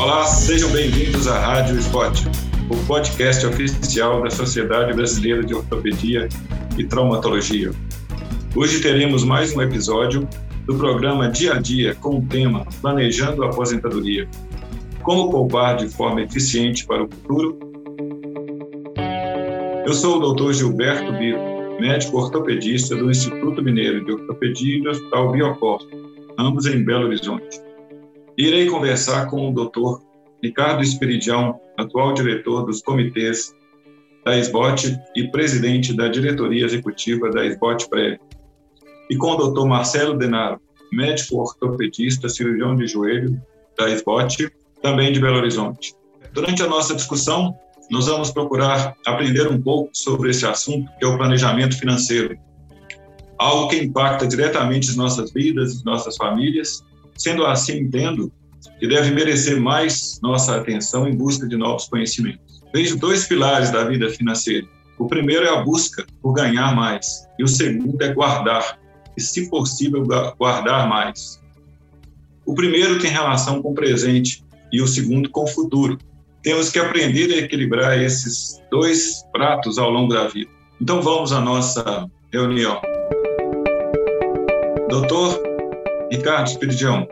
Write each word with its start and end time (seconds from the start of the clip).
Olá, 0.00 0.24
sejam 0.24 0.70
bem-vindos 0.70 1.28
à 1.28 1.38
Rádio 1.38 1.78
Spot, 1.78 2.18
o 2.70 2.86
podcast 2.86 3.44
oficial 3.44 4.22
da 4.22 4.30
Sociedade 4.30 4.94
Brasileira 4.94 5.44
de 5.44 5.54
Ortopedia 5.54 6.26
e 6.78 6.84
Traumatologia. 6.84 7.70
Hoje 8.56 8.80
teremos 8.80 9.24
mais 9.24 9.54
um 9.54 9.60
episódio 9.60 10.26
do 10.64 10.74
programa 10.74 11.28
Dia 11.28 11.52
a 11.52 11.60
Dia 11.60 11.94
com 11.96 12.16
o 12.16 12.26
tema 12.26 12.66
Planejando 12.80 13.44
a 13.44 13.50
Aposentadoria. 13.50 14.26
Como 15.02 15.30
poupar 15.30 15.76
de 15.76 15.86
forma 15.88 16.22
eficiente 16.22 16.86
para 16.86 17.04
o 17.04 17.08
futuro? 17.10 17.58
Eu 19.84 19.92
sou 19.92 20.16
o 20.16 20.32
Dr. 20.32 20.54
Gilberto 20.54 21.12
Biro, 21.12 21.38
médico 21.78 22.16
ortopedista 22.16 22.96
do 22.96 23.10
Instituto 23.10 23.62
Mineiro 23.62 24.02
de 24.02 24.12
Ortopedia 24.12 24.78
e 24.78 24.80
do 24.80 24.88
Hospital 24.88 25.32
Biocor, 25.32 25.86
ambos 26.38 26.64
em 26.64 26.82
Belo 26.82 27.04
Horizonte. 27.04 27.69
Irei 28.40 28.70
conversar 28.70 29.26
com 29.26 29.50
o 29.50 29.52
Dr. 29.52 30.02
Ricardo 30.42 30.82
Espiridião, 30.82 31.60
atual 31.76 32.14
diretor 32.14 32.64
dos 32.64 32.80
comitês 32.80 33.54
da 34.24 34.34
SBOT 34.34 34.98
e 35.14 35.28
presidente 35.28 35.94
da 35.94 36.08
diretoria 36.08 36.64
executiva 36.64 37.28
da 37.30 37.44
SBOT 37.44 37.90
Prévio, 37.90 38.18
e 39.10 39.16
com 39.18 39.32
o 39.32 39.50
Dr. 39.50 39.66
Marcelo 39.66 40.16
Denaro, 40.16 40.58
médico 40.90 41.36
ortopedista, 41.36 42.30
cirurgião 42.30 42.74
de 42.74 42.86
joelho 42.86 43.38
da 43.78 43.90
SBOT, 43.90 44.50
também 44.80 45.12
de 45.12 45.20
Belo 45.20 45.36
Horizonte. 45.36 45.94
Durante 46.32 46.62
a 46.62 46.66
nossa 46.66 46.94
discussão, 46.94 47.54
nós 47.90 48.06
vamos 48.06 48.30
procurar 48.30 48.96
aprender 49.04 49.48
um 49.48 49.60
pouco 49.60 49.90
sobre 49.92 50.30
esse 50.30 50.46
assunto, 50.46 50.90
que 50.98 51.04
é 51.04 51.08
o 51.08 51.18
planejamento 51.18 51.78
financeiro, 51.78 52.38
algo 53.38 53.68
que 53.68 53.76
impacta 53.76 54.26
diretamente 54.26 54.88
as 54.88 54.96
nossas 54.96 55.30
vidas, 55.30 55.76
as 55.76 55.84
nossas 55.84 56.16
famílias 56.16 56.82
Sendo 57.20 57.44
assim, 57.44 57.80
entendo 57.80 58.32
que 58.78 58.88
deve 58.88 59.10
merecer 59.10 59.60
mais 59.60 60.18
nossa 60.22 60.56
atenção 60.56 61.06
em 61.06 61.14
busca 61.14 61.46
de 61.46 61.54
novos 61.54 61.84
conhecimentos. 61.84 62.62
Vejo 62.72 62.96
dois 62.96 63.26
pilares 63.26 63.70
da 63.70 63.84
vida 63.84 64.08
financeira. 64.08 64.66
O 64.98 65.06
primeiro 65.06 65.44
é 65.44 65.50
a 65.50 65.62
busca 65.62 66.06
por 66.22 66.32
ganhar 66.32 66.74
mais, 66.74 67.26
e 67.38 67.44
o 67.44 67.48
segundo 67.48 68.00
é 68.02 68.14
guardar, 68.14 68.78
e, 69.14 69.20
se 69.20 69.50
possível, 69.50 70.02
guardar 70.38 70.88
mais. 70.88 71.38
O 72.46 72.54
primeiro 72.54 72.98
tem 72.98 73.10
relação 73.10 73.60
com 73.60 73.72
o 73.72 73.74
presente 73.74 74.42
e 74.72 74.80
o 74.80 74.86
segundo 74.86 75.28
com 75.28 75.44
o 75.44 75.46
futuro. 75.46 75.98
Temos 76.42 76.70
que 76.70 76.78
aprender 76.78 77.34
a 77.34 77.36
equilibrar 77.36 78.00
esses 78.00 78.58
dois 78.70 79.22
pratos 79.30 79.76
ao 79.76 79.90
longo 79.90 80.14
da 80.14 80.26
vida. 80.26 80.50
Então 80.80 81.02
vamos 81.02 81.32
à 81.32 81.40
nossa 81.40 82.08
reunião. 82.32 82.80
Doutor 84.88 85.49
Ricardo 86.10 86.48
Espiridião, 86.48 87.06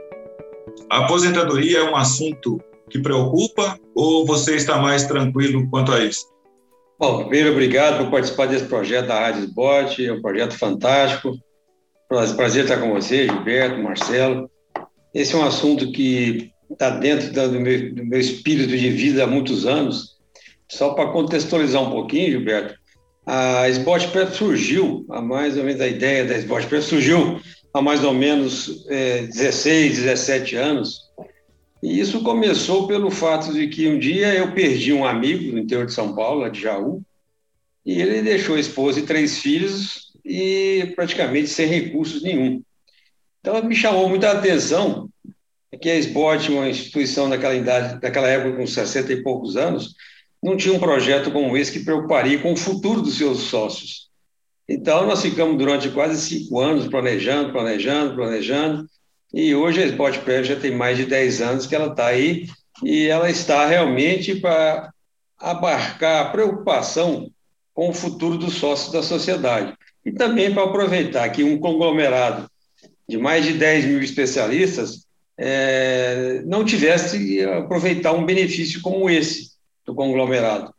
a 0.91 1.05
aposentadoria 1.05 1.79
é 1.79 1.85
um 1.85 1.95
assunto 1.95 2.61
que 2.91 2.99
preocupa 2.99 3.79
ou 3.95 4.27
você 4.27 4.57
está 4.57 4.79
mais 4.79 5.05
tranquilo 5.05 5.69
quanto 5.71 5.93
a 5.93 6.05
isso? 6.05 6.27
Bom, 6.99 7.21
primeiro, 7.21 7.53
obrigado 7.53 7.99
por 7.99 8.11
participar 8.11 8.47
desse 8.47 8.65
projeto 8.65 9.07
da 9.07 9.21
Rádio 9.21 9.45
Sport, 9.45 10.01
é 10.01 10.13
um 10.13 10.21
projeto 10.21 10.59
fantástico. 10.59 11.39
Prazer 12.09 12.65
estar 12.65 12.79
com 12.79 12.93
você, 12.93 13.27
Gilberto, 13.27 13.81
Marcelo. 13.81 14.51
Esse 15.15 15.35
é 15.35 15.39
um 15.39 15.45
assunto 15.45 15.93
que 15.93 16.51
está 16.69 16.91
dentro 16.91 17.31
do 17.33 17.61
meu, 17.61 17.95
do 17.95 18.05
meu 18.05 18.19
espírito 18.19 18.77
de 18.77 18.91
vida 18.91 19.23
há 19.23 19.27
muitos 19.29 19.65
anos. 19.65 20.17
Só 20.69 20.95
para 20.95 21.13
contextualizar 21.13 21.83
um 21.83 21.91
pouquinho, 21.93 22.33
Gilberto, 22.33 22.75
a 23.25 23.69
Sport 23.69 24.09
Prep 24.09 24.35
surgiu, 24.35 25.07
a 25.11 25.21
mais 25.21 25.57
ou 25.57 25.63
menos 25.63 25.81
a 25.81 25.87
ideia 25.87 26.25
da 26.25 26.37
Sport 26.39 26.67
Prep 26.67 26.83
surgiu 26.83 27.41
há 27.79 27.83
mais 27.83 28.05
ou 28.05 28.13
menos 28.13 28.85
é, 28.89 29.23
16, 29.23 29.97
17 29.99 30.57
anos. 30.57 31.09
E 31.83 32.01
isso 32.01 32.23
começou 32.23 32.87
pelo 32.87 33.11
fato 33.11 33.53
de 33.53 33.69
que 33.69 33.89
um 33.89 33.99
dia 33.99 34.35
eu 34.35 34.53
perdi 34.53 34.93
um 34.93 35.05
amigo 35.05 35.53
no 35.53 35.59
interior 35.59 35.87
de 35.87 35.93
São 35.93 36.15
Paulo, 36.15 36.49
de 36.51 36.61
Jaú, 36.61 37.03
e 37.87 38.01
ele 38.01 38.21
deixou 38.23 38.57
a 38.57 38.61
esposa 38.61 38.99
e 39.01 39.07
três 39.07 39.39
filhos 39.39 40.13
e 40.25 40.93
praticamente 40.97 41.49
sem 41.49 41.67
recursos 41.67 42.23
nenhum. 42.23 42.63
Então 43.41 43.63
me 43.63 43.75
chamou 43.75 44.09
muita 44.09 44.33
atenção 44.33 45.09
que 45.81 45.89
a 45.89 45.97
SBOT, 45.97 46.51
uma 46.51 46.69
instituição 46.69 47.31
daquela 47.31 47.55
idade, 47.55 48.01
daquela 48.01 48.29
época 48.29 48.57
com 48.57 48.67
60 48.67 49.13
e 49.13 49.23
poucos 49.23 49.57
anos, 49.57 49.95
não 50.43 50.57
tinha 50.57 50.75
um 50.75 50.81
projeto 50.81 51.31
como 51.31 51.57
esse 51.57 51.73
que 51.73 51.85
preocuparia 51.85 52.39
com 52.41 52.53
o 52.53 52.57
futuro 52.57 53.01
dos 53.01 53.17
seus 53.17 53.39
sócios. 53.43 54.08
Então, 54.69 55.07
nós 55.07 55.23
ficamos 55.23 55.57
durante 55.57 55.89
quase 55.91 56.21
cinco 56.21 56.61
anos 56.61 56.87
planejando, 56.87 57.53
planejando, 57.53 58.15
planejando, 58.15 58.87
e 59.33 59.55
hoje 59.55 59.83
a 59.83 59.87
Sport 59.87 60.21
Prévia 60.21 60.55
já 60.55 60.61
tem 60.61 60.75
mais 60.75 60.99
de 60.99 61.07
10 61.07 61.41
anos 61.41 61.67
que 61.67 61.75
ela 61.75 61.89
está 61.89 62.07
aí, 62.07 62.47
e 62.83 63.07
ela 63.07 63.31
está 63.31 63.67
realmente 63.67 64.37
para 64.37 64.93
abarcar 65.39 66.27
a 66.27 66.31
preocupação 66.31 67.31
com 67.73 67.89
o 67.89 67.95
futuro 67.95 68.37
dos 68.37 68.55
sócios 68.55 68.93
da 68.93 69.03
sociedade. 69.03 69.75
E 70.05 70.13
também 70.13 70.53
para 70.53 70.65
aproveitar 70.65 71.29
que 71.31 71.45
um 71.45 71.59
conglomerado 71.59 72.51
de 73.09 73.17
mais 73.17 73.45
de 73.45 73.55
10 73.55 73.87
mil 73.87 74.03
especialistas 74.03 75.07
é, 75.37 76.43
não 76.45 76.65
tivesse 76.65 77.43
aproveitar 77.45 78.13
um 78.13 78.27
benefício 78.27 78.83
como 78.83 79.09
esse 79.09 79.53
do 79.87 79.95
conglomerado. 79.95 80.75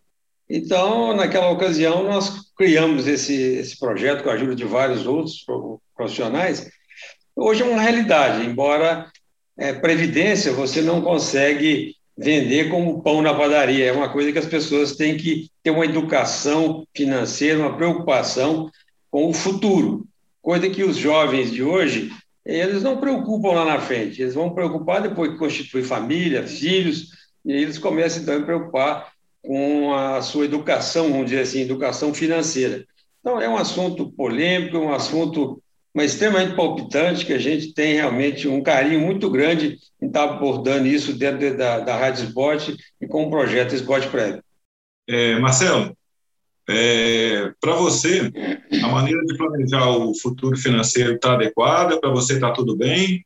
Então, 0.50 1.16
naquela 1.16 1.52
ocasião, 1.52 2.04
nós 2.04 2.52
criamos 2.58 3.08
esse, 3.08 3.34
esse 3.34 3.78
projeto 3.78 4.24
com 4.24 4.30
a 4.30 4.34
ajuda 4.34 4.56
de 4.56 4.66
vários 4.66 5.06
outros 5.06 5.46
profissionais. 5.96 6.68
Hoje 7.36 7.62
é 7.62 7.66
uma 7.66 7.82
realidade, 7.82 8.46
embora 8.46 9.12
é, 9.58 9.74
previdência 9.74 10.52
você 10.52 10.82
não 10.82 11.02
consegue 11.02 11.96
vender 12.18 12.70
como 12.70 13.02
pão 13.04 13.22
na 13.22 13.34
padaria. 13.34 13.86
É 13.86 13.92
uma 13.92 14.10
coisa 14.10 14.32
que 14.32 14.40
as 14.40 14.46
pessoas 14.46 14.96
têm 14.96 15.16
que 15.16 15.50
ter 15.62 15.70
uma 15.70 15.86
educação 15.86 16.84
financeira, 16.96 17.60
uma 17.60 17.78
preocupação 17.78 18.72
com 19.12 19.30
o 19.30 19.34
futuro. 19.34 20.06
Coisa 20.42 20.70
que 20.70 20.84
os 20.84 20.98
jovens 20.98 21.52
de 21.52 21.62
hoje, 21.62 22.12
eles 22.44 22.81
não 22.81 22.98
preocupam 22.98 23.52
lá 23.52 23.66
na 23.66 23.80
frente. 23.80 24.22
Eles 24.22 24.34
vão 24.34 24.54
preocupar 24.54 25.02
depois 25.02 25.31
que 25.31 25.38
constitui 25.38 25.84
família, 25.84 26.48
filhos, 26.48 27.10
e 27.46 27.52
eles 27.52 27.78
começam 27.78 28.24
então 28.24 28.38
a 28.38 28.42
preocupar 28.42 29.19
com 29.42 29.94
a 29.94 30.22
sua 30.22 30.46
educação, 30.46 31.12
vamos 31.12 31.30
dizer 31.30 31.42
assim, 31.42 31.62
educação 31.62 32.14
financeira. 32.14 32.86
Então, 33.20 33.42
é 33.42 33.50
um 33.50 33.58
assunto 33.58 34.12
polêmico, 34.12 34.78
um 34.78 34.94
assunto 34.94 35.62
mas 35.94 36.14
extremamente 36.14 36.56
palpitante, 36.56 37.26
que 37.26 37.34
a 37.34 37.40
gente 37.40 37.74
tem 37.74 37.96
realmente 37.96 38.48
um 38.48 38.62
carinho 38.62 39.00
muito 39.00 39.30
grande 39.30 39.78
em 40.02 40.08
estar 40.08 40.24
abordando 40.24 40.88
isso 40.88 41.14
dentro 41.14 41.58
da, 41.58 41.80
da 41.80 41.98
Rádio 41.98 42.26
Sport 42.26 42.76
e 43.02 43.08
com 43.08 43.26
o 43.26 43.30
projeto 43.30 43.74
Sport 43.74 44.08
Prévio. 44.08 44.44
É, 45.08 45.40
Marcelo, 45.40 45.98
é, 46.70 47.52
para 47.60 47.74
você, 47.74 48.32
a 48.84 48.88
maneira 48.88 49.22
de 49.26 49.36
planejar 49.36 49.90
o 49.90 50.14
futuro 50.14 50.56
financeiro 50.56 51.16
está 51.16 51.34
adequada? 51.34 52.00
Para 52.00 52.12
você 52.12 52.36
está 52.36 52.52
tudo 52.52 52.78
bem? 52.78 53.26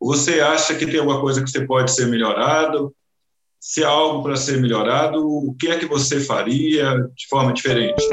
Você 0.00 0.40
acha 0.40 0.74
que 0.76 0.86
tem 0.86 1.00
alguma 1.00 1.20
coisa 1.20 1.42
que 1.42 1.50
você 1.50 1.66
pode 1.66 1.90
ser 1.90 2.06
melhorado? 2.06 2.94
Se 3.64 3.82
há 3.82 3.88
algo 3.88 4.22
para 4.22 4.36
ser 4.36 4.60
melhorado, 4.60 5.26
o 5.26 5.54
que 5.58 5.68
é 5.68 5.78
que 5.78 5.86
você 5.86 6.20
faria 6.20 7.08
de 7.16 7.26
forma 7.30 7.50
diferente? 7.50 8.04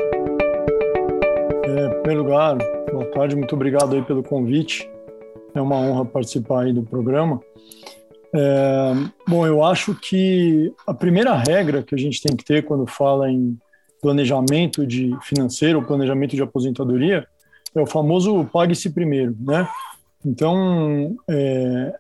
É, 1.66 1.88
em 1.88 1.90
primeiro 1.90 2.24
lugar, 2.24 2.58
boa 2.90 3.06
tarde, 3.12 3.36
muito 3.36 3.54
obrigado 3.54 3.94
aí 3.94 4.02
pelo 4.02 4.24
convite. 4.24 4.90
É 5.54 5.60
uma 5.60 5.76
honra 5.76 6.06
participar 6.06 6.62
aí 6.62 6.74
do 6.74 6.84
programa. 6.84 7.42
É, 8.34 8.94
bom, 9.28 9.46
eu 9.46 9.62
acho 9.62 9.94
que 9.94 10.74
a 10.88 10.94
primeira 10.94 11.36
regra 11.36 11.84
que 11.84 11.94
a 11.94 11.98
gente 11.98 12.22
tem 12.22 12.34
que 12.34 12.46
ter 12.46 12.64
quando 12.64 12.88
fala 12.88 13.30
em 13.30 13.60
planejamento 14.02 14.88
de 14.88 15.14
financeiro, 15.22 15.86
planejamento 15.86 16.34
de 16.34 16.42
aposentadoria, 16.42 17.28
é 17.76 17.82
o 17.82 17.86
famoso 17.86 18.46
pague-se 18.54 18.90
primeiro, 18.90 19.36
né? 19.38 19.68
Então, 20.26 21.14
é, 21.30 21.94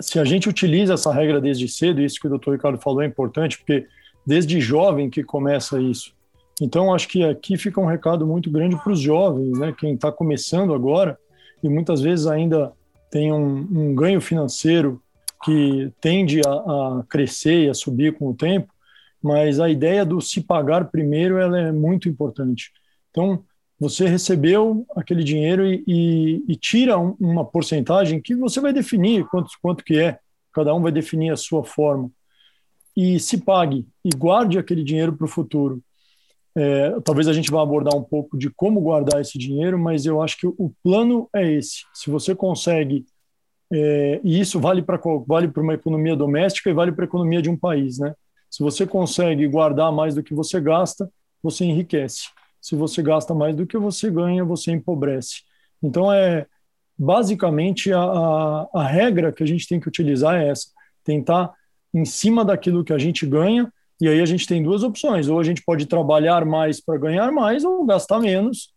se 0.00 0.18
a 0.18 0.24
gente 0.24 0.48
utiliza 0.48 0.94
essa 0.94 1.12
regra 1.12 1.40
desde 1.40 1.68
cedo, 1.68 2.00
isso 2.00 2.20
que 2.20 2.26
o 2.26 2.30
doutor 2.30 2.52
Ricardo 2.52 2.78
falou 2.78 3.02
é 3.02 3.06
importante, 3.06 3.58
porque 3.58 3.86
desde 4.26 4.60
jovem 4.60 5.10
que 5.10 5.22
começa 5.22 5.80
isso. 5.80 6.14
Então, 6.60 6.94
acho 6.94 7.08
que 7.08 7.24
aqui 7.24 7.56
fica 7.56 7.80
um 7.80 7.86
recado 7.86 8.26
muito 8.26 8.50
grande 8.50 8.76
para 8.76 8.92
os 8.92 9.00
jovens, 9.00 9.58
né? 9.58 9.74
Quem 9.76 9.94
está 9.94 10.12
começando 10.12 10.72
agora 10.72 11.18
e 11.62 11.68
muitas 11.68 12.00
vezes 12.00 12.26
ainda 12.26 12.72
tem 13.10 13.32
um, 13.32 13.66
um 13.70 13.94
ganho 13.94 14.20
financeiro 14.20 15.00
que 15.44 15.92
tende 16.00 16.40
a, 16.46 16.50
a, 16.50 17.04
crescer 17.08 17.64
e 17.64 17.68
a 17.68 17.74
subir 17.74 18.16
com 18.16 18.30
o 18.30 18.34
tempo, 18.34 18.72
mas 19.22 19.58
a 19.58 19.68
ideia 19.68 20.04
do 20.04 20.20
se 20.20 20.40
pagar 20.40 20.90
primeiro 20.90 21.38
ela 21.38 21.58
é 21.58 21.72
muito 21.72 22.08
importante. 22.08 22.72
Então, 23.10 23.44
você 23.84 24.08
recebeu 24.08 24.86
aquele 24.96 25.22
dinheiro 25.22 25.66
e, 25.66 25.84
e, 25.86 26.44
e 26.48 26.56
tira 26.56 26.98
um, 26.98 27.14
uma 27.20 27.44
porcentagem 27.44 28.20
que 28.20 28.34
você 28.34 28.58
vai 28.58 28.72
definir 28.72 29.26
quanto, 29.26 29.50
quanto 29.60 29.84
que 29.84 29.98
é, 29.98 30.18
cada 30.52 30.74
um 30.74 30.80
vai 30.80 30.90
definir 30.90 31.30
a 31.30 31.36
sua 31.36 31.62
forma, 31.62 32.10
e 32.96 33.20
se 33.20 33.38
pague 33.38 33.86
e 34.02 34.08
guarde 34.16 34.58
aquele 34.58 34.82
dinheiro 34.82 35.12
para 35.14 35.26
o 35.26 35.28
futuro. 35.28 35.82
É, 36.56 36.98
talvez 37.00 37.28
a 37.28 37.32
gente 37.32 37.50
vá 37.50 37.60
abordar 37.60 37.94
um 37.94 38.02
pouco 38.02 38.38
de 38.38 38.48
como 38.48 38.80
guardar 38.80 39.20
esse 39.20 39.36
dinheiro, 39.36 39.78
mas 39.78 40.06
eu 40.06 40.22
acho 40.22 40.38
que 40.38 40.46
o 40.46 40.72
plano 40.82 41.28
é 41.34 41.52
esse. 41.52 41.84
Se 41.92 42.08
você 42.08 42.34
consegue 42.34 43.04
é, 43.70 44.20
e 44.24 44.40
isso 44.40 44.60
vale 44.60 44.82
para 44.82 44.98
vale 45.26 45.50
uma 45.56 45.74
economia 45.74 46.16
doméstica 46.16 46.70
e 46.70 46.74
vale 46.74 46.92
para 46.92 47.04
a 47.04 47.08
economia 47.08 47.42
de 47.42 47.50
um 47.50 47.56
país, 47.56 47.98
né? 47.98 48.14
Se 48.48 48.62
você 48.62 48.86
consegue 48.86 49.46
guardar 49.48 49.92
mais 49.92 50.14
do 50.14 50.22
que 50.22 50.32
você 50.32 50.60
gasta, 50.60 51.10
você 51.42 51.64
enriquece. 51.64 52.28
Se 52.64 52.74
você 52.74 53.02
gasta 53.02 53.34
mais 53.34 53.54
do 53.54 53.66
que 53.66 53.76
você 53.76 54.10
ganha, 54.10 54.42
você 54.42 54.72
empobrece. 54.72 55.42
Então 55.82 56.10
é 56.10 56.46
basicamente 56.98 57.92
a, 57.92 58.00
a, 58.00 58.68
a 58.72 58.86
regra 58.86 59.30
que 59.30 59.42
a 59.42 59.46
gente 59.46 59.68
tem 59.68 59.78
que 59.78 59.86
utilizar 59.86 60.36
é 60.36 60.48
essa: 60.48 60.68
tentar 61.04 61.52
em 61.92 62.06
cima 62.06 62.42
daquilo 62.42 62.82
que 62.82 62.94
a 62.94 62.96
gente 62.96 63.26
ganha. 63.26 63.70
E 64.00 64.08
aí 64.08 64.18
a 64.18 64.24
gente 64.24 64.46
tem 64.46 64.62
duas 64.62 64.82
opções: 64.82 65.28
ou 65.28 65.38
a 65.38 65.44
gente 65.44 65.62
pode 65.62 65.84
trabalhar 65.84 66.46
mais 66.46 66.80
para 66.80 66.96
ganhar 66.96 67.30
mais, 67.30 67.66
ou 67.66 67.84
gastar 67.84 68.18
menos 68.18 68.72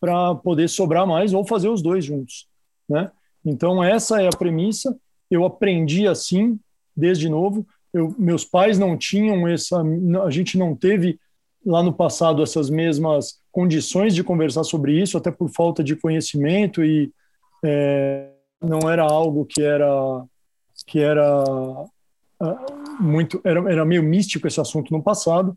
para 0.00 0.34
poder 0.36 0.66
sobrar 0.66 1.06
mais, 1.06 1.34
ou 1.34 1.44
fazer 1.44 1.68
os 1.68 1.82
dois 1.82 2.06
juntos, 2.06 2.48
né? 2.88 3.10
Então, 3.44 3.84
essa 3.84 4.22
é 4.22 4.28
a 4.28 4.36
premissa. 4.36 4.96
Eu 5.30 5.44
aprendi 5.44 6.08
assim, 6.08 6.58
desde 6.96 7.28
novo. 7.28 7.66
Eu, 7.92 8.14
meus 8.18 8.46
pais 8.46 8.78
não 8.78 8.96
tinham 8.96 9.46
essa. 9.46 9.82
A 10.24 10.30
gente 10.30 10.56
não 10.56 10.74
teve 10.74 11.20
lá 11.66 11.82
no 11.82 11.92
passado 11.92 12.42
essas 12.42 12.70
mesmas 12.70 13.40
condições 13.50 14.14
de 14.14 14.22
conversar 14.22 14.64
sobre 14.64 15.00
isso, 15.00 15.18
até 15.18 15.30
por 15.30 15.50
falta 15.50 15.82
de 15.82 15.96
conhecimento 15.96 16.84
e 16.84 17.12
é, 17.64 18.30
não 18.62 18.88
era 18.88 19.02
algo 19.02 19.44
que 19.44 19.62
era 19.62 20.24
que 20.86 21.00
era 21.00 21.42
uh, 21.42 23.02
muito 23.02 23.40
era, 23.42 23.72
era 23.72 23.84
meio 23.84 24.02
místico 24.02 24.46
esse 24.46 24.60
assunto 24.60 24.92
no 24.92 25.02
passado 25.02 25.56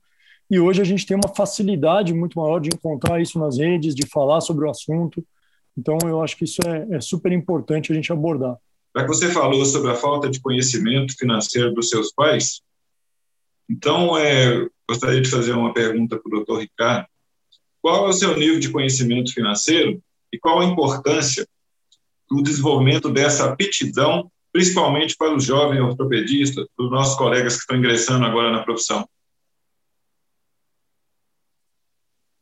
e 0.49 0.59
hoje 0.59 0.81
a 0.81 0.85
gente 0.85 1.05
tem 1.05 1.15
uma 1.15 1.33
facilidade 1.33 2.11
muito 2.11 2.39
maior 2.39 2.59
de 2.59 2.69
encontrar 2.73 3.21
isso 3.21 3.37
nas 3.37 3.59
redes, 3.59 3.93
de 3.93 4.07
falar 4.07 4.41
sobre 4.41 4.65
o 4.65 4.69
assunto. 4.69 5.23
Então, 5.77 5.97
eu 6.03 6.23
acho 6.23 6.35
que 6.35 6.45
isso 6.45 6.59
é, 6.65 6.95
é 6.95 7.01
super 7.01 7.31
importante 7.31 7.91
a 7.91 7.95
gente 7.95 8.11
abordar. 8.11 8.57
Já 8.97 9.03
que 9.03 9.07
você 9.07 9.29
falou 9.29 9.63
sobre 9.63 9.91
a 9.91 9.95
falta 9.95 10.27
de 10.27 10.41
conhecimento 10.41 11.15
financeiro 11.15 11.71
dos 11.71 11.89
seus 11.89 12.11
pais, 12.11 12.61
então, 13.69 14.17
é, 14.17 14.67
gostaria 14.89 15.21
de 15.21 15.29
fazer 15.29 15.53
uma 15.53 15.71
pergunta 15.71 16.17
para 16.17 16.27
o 16.27 16.31
doutor 16.37 16.61
Ricardo. 16.61 17.07
Qual 17.79 18.07
é 18.07 18.09
o 18.09 18.13
seu 18.13 18.35
nível 18.35 18.59
de 18.59 18.71
conhecimento 18.71 19.31
financeiro 19.31 20.01
e 20.33 20.39
qual 20.39 20.59
a 20.59 20.65
importância 20.65 21.47
do 22.29 22.41
desenvolvimento 22.41 23.09
dessa 23.11 23.45
aptidão, 23.45 24.31
principalmente 24.51 25.15
para 25.15 25.35
os 25.35 25.43
jovens 25.43 25.79
ortopedistas, 25.79 26.65
para 26.75 26.85
os 26.85 26.91
nossos 26.91 27.15
colegas 27.15 27.53
que 27.53 27.61
estão 27.61 27.77
ingressando 27.77 28.25
agora 28.25 28.51
na 28.51 28.63
profissão? 28.63 29.07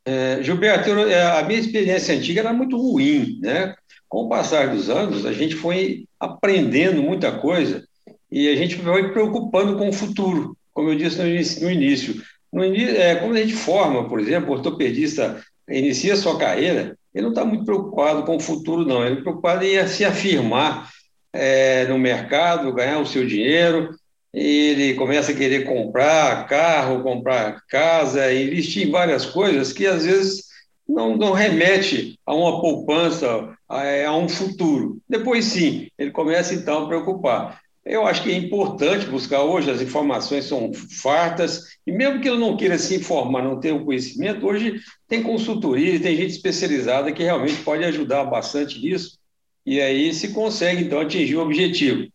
É, 0.06 0.42
Gilberto, 0.42 0.88
é, 0.90 1.38
a 1.38 1.42
minha 1.42 1.60
experiência 1.60 2.16
antiga 2.16 2.40
era 2.40 2.52
muito 2.52 2.78
ruim, 2.78 3.38
né? 3.42 3.74
Com 4.08 4.22
o 4.22 4.28
passar 4.28 4.74
dos 4.74 4.88
anos, 4.88 5.26
a 5.26 5.34
gente 5.34 5.54
foi 5.54 6.06
aprendendo 6.18 7.02
muita 7.02 7.30
coisa 7.30 7.86
e 8.30 8.48
a 8.48 8.56
gente 8.56 8.76
foi 8.76 9.12
preocupando 9.12 9.76
com 9.76 9.90
o 9.90 9.92
futuro, 9.92 10.56
como 10.72 10.88
eu 10.88 10.96
disse 10.96 11.62
no 11.62 11.70
início. 11.70 12.22
É, 12.52 13.16
quando 13.16 13.36
a 13.36 13.40
gente 13.40 13.54
forma, 13.54 14.08
por 14.08 14.20
exemplo, 14.20 14.50
o 14.50 14.52
ortopedista 14.52 15.42
inicia 15.68 16.16
sua 16.16 16.38
carreira, 16.38 16.96
ele 17.14 17.24
não 17.24 17.30
está 17.30 17.44
muito 17.44 17.64
preocupado 17.64 18.22
com 18.22 18.36
o 18.36 18.40
futuro, 18.40 18.86
não. 18.86 19.02
Ele 19.02 19.14
está 19.14 19.22
preocupado 19.22 19.64
em 19.64 19.86
se 19.86 20.04
afirmar 20.04 20.90
é, 21.32 21.86
no 21.86 21.98
mercado, 21.98 22.72
ganhar 22.72 22.98
o 23.00 23.06
seu 23.06 23.26
dinheiro, 23.26 23.90
ele 24.32 24.94
começa 24.94 25.32
a 25.32 25.34
querer 25.34 25.64
comprar 25.64 26.46
carro, 26.46 27.02
comprar 27.02 27.62
casa, 27.68 28.32
investir 28.32 28.86
em 28.86 28.90
várias 28.90 29.26
coisas 29.26 29.72
que 29.72 29.86
às 29.86 30.04
vezes 30.04 30.44
não, 30.88 31.16
não 31.16 31.32
remete 31.32 32.18
a 32.24 32.34
uma 32.34 32.60
poupança, 32.60 33.54
a, 33.68 34.06
a, 34.06 34.16
um 34.16 34.28
futuro. 34.28 34.98
Depois 35.08 35.44
sim, 35.44 35.88
ele 35.98 36.10
começa 36.10 36.54
então 36.54 36.84
a 36.84 36.88
preocupar. 36.88 37.60
Eu 37.88 38.06
acho 38.06 38.22
que 38.22 38.30
é 38.30 38.34
importante 38.34 39.06
buscar 39.06 39.42
hoje, 39.42 39.70
as 39.70 39.80
informações 39.80 40.44
são 40.44 40.70
fartas, 41.00 41.68
e 41.86 41.90
mesmo 41.90 42.20
que 42.20 42.28
ele 42.28 42.36
não 42.36 42.54
queira 42.54 42.76
se 42.76 42.94
informar, 42.94 43.42
não 43.42 43.58
ter 43.58 43.72
o 43.72 43.82
conhecimento, 43.82 44.46
hoje 44.46 44.78
tem 45.08 45.22
consultoria, 45.22 45.98
tem 45.98 46.14
gente 46.14 46.32
especializada 46.32 47.10
que 47.10 47.22
realmente 47.22 47.62
pode 47.62 47.82
ajudar 47.84 48.24
bastante 48.24 48.78
nisso, 48.78 49.18
e 49.64 49.80
aí 49.80 50.12
se 50.12 50.34
consegue 50.34 50.84
então 50.84 51.00
atingir 51.00 51.36
o 51.36 51.40
objetivo. 51.40 52.06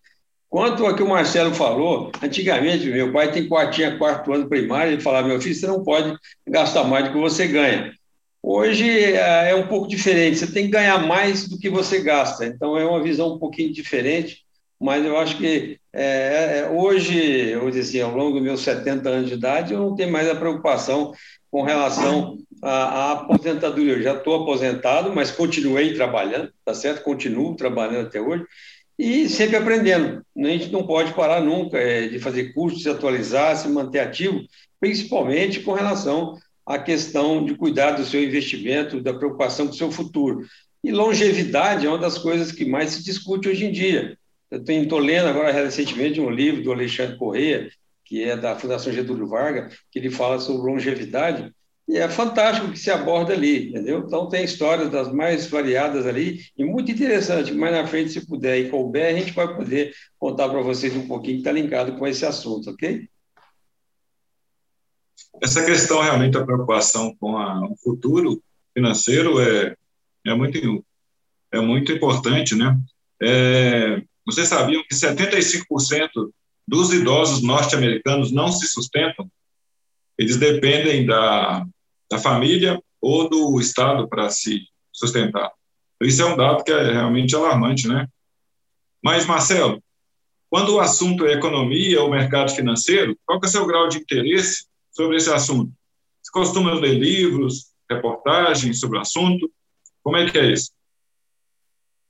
Quanto 0.48 0.86
ao 0.86 0.96
que 0.96 1.02
o 1.02 1.10
Marcelo 1.10 1.56
falou, 1.56 2.12
antigamente, 2.22 2.86
meu 2.86 3.12
pai 3.12 3.32
tem 3.32 3.48
quarto, 3.48 3.74
tinha 3.74 3.98
quarto 3.98 4.32
ano 4.32 4.48
primário, 4.48 4.94
ele 4.94 5.02
falava, 5.02 5.28
meu 5.28 5.42
filho, 5.42 5.56
você 5.56 5.66
não 5.66 5.84
pode 5.84 6.16
gastar 6.48 6.84
mais 6.84 7.06
do 7.06 7.14
que 7.14 7.18
você 7.18 7.48
ganha. 7.48 7.92
Hoje 8.44 8.88
é, 8.88 9.50
é 9.50 9.56
um 9.56 9.66
pouco 9.66 9.88
diferente, 9.88 10.38
você 10.38 10.52
tem 10.52 10.66
que 10.66 10.72
ganhar 10.72 11.08
mais 11.08 11.50
do 11.50 11.58
que 11.58 11.68
você 11.68 12.00
gasta, 12.00 12.46
então 12.46 12.78
é 12.78 12.86
uma 12.86 13.02
visão 13.02 13.34
um 13.34 13.40
pouquinho 13.40 13.74
diferente, 13.74 14.43
mas 14.84 15.06
eu 15.06 15.18
acho 15.18 15.38
que 15.38 15.80
é, 15.94 16.60
é 16.60 16.70
hoje, 16.70 17.18
eu 17.52 17.72
dizia, 17.72 18.04
ao 18.04 18.14
longo 18.14 18.34
dos 18.34 18.42
meus 18.42 18.62
70 18.64 19.08
anos 19.08 19.30
de 19.30 19.36
idade, 19.36 19.74
eu 19.74 19.80
não 19.80 19.96
tenho 19.96 20.12
mais 20.12 20.30
a 20.30 20.36
preocupação 20.36 21.14
com 21.50 21.62
relação 21.62 22.38
à, 22.62 23.14
aposentadoria. 23.14 23.94
Eu 23.94 24.02
já 24.02 24.14
estou 24.14 24.44
aposentado, 24.44 25.16
mas 25.16 25.32
continuei 25.32 25.94
trabalhando, 25.94 26.52
tá 26.66 26.74
certo? 26.74 27.02
Continuo 27.02 27.56
trabalhando 27.56 28.08
até 28.08 28.20
hoje, 28.20 28.44
e 29.00 29.30
sempre 29.30 29.56
aprendendo. 29.56 30.22
A 30.38 30.48
gente 30.48 30.70
não 30.70 30.86
pode 30.86 31.14
parar 31.14 31.40
nunca 31.40 31.78
é, 31.78 32.10
de 32.10 32.20
fazer 32.20 32.54
cursos, 32.54 32.84
se 32.84 32.90
atualizar, 32.90 33.56
se 33.56 33.70
manter 33.70 34.00
ativo, 34.00 34.42
principalmente 34.82 35.62
com 35.62 35.72
relação 35.72 36.38
à 36.66 36.78
questão 36.78 37.46
de 37.46 37.56
cuidar 37.56 37.92
do 37.92 38.04
seu 38.04 38.22
investimento, 38.22 39.00
da 39.00 39.14
preocupação 39.14 39.66
com 39.66 39.72
o 39.72 39.78
seu 39.78 39.90
futuro. 39.90 40.46
E 40.84 40.92
longevidade 40.92 41.86
é 41.86 41.90
uma 41.90 41.98
das 41.98 42.18
coisas 42.18 42.52
que 42.52 42.66
mais 42.66 42.92
se 42.92 43.04
discute 43.06 43.48
hoje 43.48 43.64
em 43.64 43.72
dia. 43.72 44.18
Eu 44.54 44.84
estou 44.84 45.00
lendo 45.00 45.28
agora 45.28 45.52
recentemente 45.52 46.22
um 46.22 46.30
livro 46.30 46.62
do 46.62 46.72
Alexandre 46.72 47.18
Correia, 47.18 47.72
que 48.06 48.24
é 48.24 48.38
da 48.38 48.56
Fundação 48.56 48.94
Getúlio 48.94 49.28
Vargas, 49.28 49.76
que 49.92 49.98
ele 49.98 50.12
fala 50.12 50.40
sobre 50.40 50.72
longevidade, 50.72 51.52
e 51.88 51.98
é 51.98 52.08
fantástico 52.08 52.70
que 52.72 52.78
se 52.78 52.92
aborda 52.92 53.34
ali, 53.34 53.70
entendeu? 53.70 54.04
Então 54.06 54.30
tem 54.30 54.46
histórias 54.46 54.92
das 54.92 55.12
mais 55.12 55.48
variadas 55.48 56.06
ali 56.06 56.42
e 56.56 56.64
muito 56.64 56.92
interessante. 56.92 57.52
Mais 57.52 57.74
na 57.74 57.88
frente, 57.88 58.12
se 58.12 58.28
puder 58.28 58.60
e 58.60 58.70
couber, 58.70 59.08
a 59.08 59.20
gente 59.20 59.34
vai 59.34 59.54
poder 59.54 59.92
contar 60.20 60.48
para 60.50 60.62
vocês 60.62 60.96
um 60.96 61.08
pouquinho 61.08 61.38
que 61.38 61.42
está 61.42 61.52
linkado 61.52 61.98
com 61.98 62.06
esse 62.06 62.24
assunto, 62.24 62.70
ok? 62.70 63.10
Essa 65.42 65.66
questão 65.66 66.00
realmente 66.00 66.34
da 66.34 66.46
preocupação 66.46 67.16
com 67.20 67.38
a, 67.38 67.68
o 67.68 67.76
futuro 67.76 68.42
financeiro 68.72 69.42
é, 69.42 69.76
é, 70.28 70.36
muito, 70.36 70.86
é 71.52 71.60
muito 71.60 71.92
importante, 71.92 72.56
né? 72.56 72.80
É, 73.22 74.04
vocês 74.26 74.48
sabiam 74.48 74.84
que 74.84 74.96
75% 74.96 76.10
dos 76.68 76.94
idosos 76.94 77.42
norte-americanos 77.42 78.32
não 78.32 78.52
se 78.52 78.68
sustentam? 78.68 79.30
Eles 80.18 80.38
dependem 80.38 81.06
da, 81.06 81.66
da 82.10 82.18
família 82.18 82.82
ou 83.02 83.30
do 83.30 83.60
Estado 83.60 84.08
para 84.08 84.30
se 84.30 84.62
sustentar. 84.92 85.52
Isso 86.02 86.22
é 86.22 86.26
um 86.26 86.38
dado 86.38 86.64
que 86.64 86.72
é 86.72 86.92
realmente 86.92 87.36
alarmante, 87.36 87.88
né? 87.88 88.08
Mas, 89.04 89.26
Marcelo, 89.26 89.84
quando 90.50 90.76
o 90.76 90.80
assunto 90.80 91.26
é 91.26 91.34
economia 91.34 92.02
ou 92.02 92.12
mercado 92.12 92.52
financeiro, 92.52 93.18
qual 93.26 93.40
é 93.42 93.46
o 93.46 93.50
seu 93.50 93.66
grau 93.66 93.90
de 93.90 93.98
interesse 93.98 94.66
sobre 94.92 95.18
esse 95.18 95.30
assunto? 95.30 95.74
Você 96.22 96.32
costuma 96.32 96.74
ler 96.74 96.94
livros, 96.94 97.74
reportagens 97.90 98.80
sobre 98.80 98.98
o 98.98 99.02
assunto? 99.02 99.52
Como 100.04 100.16
é 100.16 100.30
que 100.30 100.38
é 100.38 100.52
isso? 100.52 100.72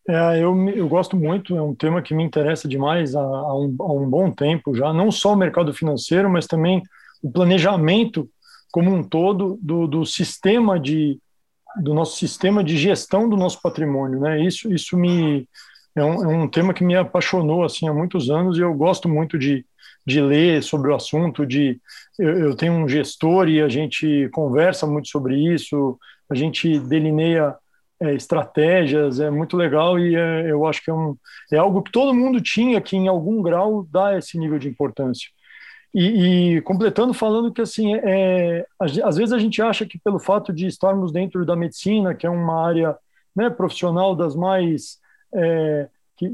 É, 0.08 0.44
eu, 0.44 0.70
eu 0.70 0.88
gosto 0.88 1.16
muito, 1.16 1.56
é 1.56 1.62
um 1.62 1.74
tema 1.74 2.02
que 2.02 2.14
me 2.14 2.24
interessa 2.24 2.68
demais 2.68 3.16
há, 3.16 3.22
há, 3.22 3.58
um, 3.58 3.76
há 3.80 3.94
um 3.94 4.10
bom 4.10 4.30
tempo 4.32 4.76
já, 4.76 4.92
não 4.92 5.10
só 5.12 5.34
o 5.34 5.38
mercado 5.38 5.74
financeiro, 5.74 6.30
mas 6.30 6.46
também 6.46 6.84
o 7.22 7.32
planejamento 7.32 8.30
como 8.70 8.92
um 8.94 9.02
todo 9.02 9.58
do, 9.62 9.88
do 9.88 10.06
sistema 10.06 10.80
de 10.80 11.20
do 11.82 11.94
nosso 11.94 12.18
sistema 12.18 12.64
de 12.64 12.78
gestão 12.78 13.28
do 13.28 13.36
nosso 13.36 13.60
patrimônio, 13.62 14.20
né? 14.20 14.44
Isso 14.44 14.72
isso 14.72 14.96
me 14.98 15.48
é 15.96 16.04
um, 16.04 16.24
é 16.24 16.28
um 16.28 16.48
tema 16.48 16.74
que 16.74 16.84
me 16.84 16.96
apaixonou 16.96 17.64
assim 17.64 17.88
há 17.88 17.94
muitos 17.94 18.30
anos 18.30 18.58
e 18.58 18.62
eu 18.62 18.74
gosto 18.74 19.08
muito 19.08 19.38
de, 19.38 19.66
de 20.06 20.22
ler 20.22 20.64
sobre 20.64 20.92
o 20.92 20.96
assunto. 20.96 21.46
De 21.46 21.80
eu, 22.18 22.40
eu 22.40 22.56
tenho 22.56 22.74
um 22.74 22.88
gestor 22.88 23.48
e 23.48 23.62
a 23.62 23.70
gente 23.70 24.30
conversa 24.34 24.88
muito 24.88 25.08
sobre 25.08 25.36
isso. 25.36 25.98
A 26.30 26.36
gente 26.36 26.80
delineia 26.80 27.56
é, 28.04 28.14
estratégias, 28.14 29.20
é 29.20 29.30
muito 29.30 29.56
legal 29.56 29.98
e 29.98 30.16
é, 30.16 30.52
eu 30.52 30.66
acho 30.68 30.84
que 30.84 30.92
é, 30.92 30.94
um, 30.94 31.16
é 31.52 31.58
algo 31.58 31.82
que 31.82 31.92
todo 31.92 32.14
mundo 32.14 32.42
tinha 32.42 32.82
que 32.82 32.98
em 32.98 33.08
algum 33.08 33.42
grau 33.42 33.88
dá 33.90 34.18
esse 34.18 34.38
nível 34.38 34.60
de 34.60 34.68
importância. 34.68 35.30
E, 35.94 36.56
e, 36.56 36.62
completando 36.62 37.14
falando 37.14 37.54
que 37.54 37.62
assim 37.62 37.96
é, 37.96 38.66
às 38.80 39.16
vezes 39.16 39.32
a 39.32 39.38
gente 39.38 39.62
acha 39.62 39.86
que 39.86 40.00
pelo 40.00 40.20
fato 40.20 40.52
de 40.52 40.66
estarmos 40.66 41.12
dentro 41.12 41.46
da 41.46 41.56
medicina 41.56 42.16
que 42.16 42.26
é 42.26 42.30
uma 42.30 42.66
área 42.68 42.98
né, 43.36 43.50
profissional 43.50 44.16
das 44.16 44.36
mais 44.36 44.98
é, 45.34 45.88
que, 46.18 46.28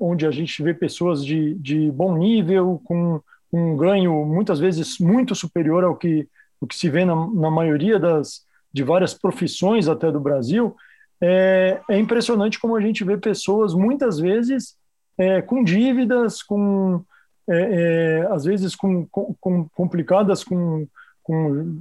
onde 0.00 0.26
a 0.26 0.30
gente 0.32 0.60
vê 0.62 0.74
pessoas 0.74 1.24
de, 1.24 1.54
de 1.54 1.90
bom 1.92 2.16
nível 2.16 2.80
com 2.84 3.20
um 3.52 3.76
ganho 3.76 4.24
muitas 4.26 4.58
vezes 4.58 4.98
muito 4.98 5.34
superior 5.34 5.84
ao 5.84 5.96
que 5.96 6.28
o 6.60 6.66
que 6.66 6.74
se 6.74 6.90
vê 6.90 7.04
na, 7.04 7.14
na 7.14 7.50
maioria 7.50 7.98
das 7.98 8.44
de 8.74 8.82
várias 8.82 9.14
profissões 9.14 9.88
até 9.88 10.10
do 10.10 10.20
Brasil 10.20 10.74
é, 11.22 11.80
é 11.88 11.98
impressionante 11.98 12.58
como 12.58 12.76
a 12.76 12.80
gente 12.80 13.04
vê 13.04 13.16
pessoas 13.16 13.72
muitas 13.72 14.18
vezes 14.18 14.76
é, 15.16 15.40
com 15.40 15.62
dívidas, 15.62 16.42
com 16.42 17.02
é, 17.48 18.22
é, 18.22 18.26
às 18.32 18.44
vezes 18.44 18.74
com, 18.74 19.06
com, 19.06 19.68
complicadas 19.68 20.42
com, 20.42 20.86
com 21.22 21.78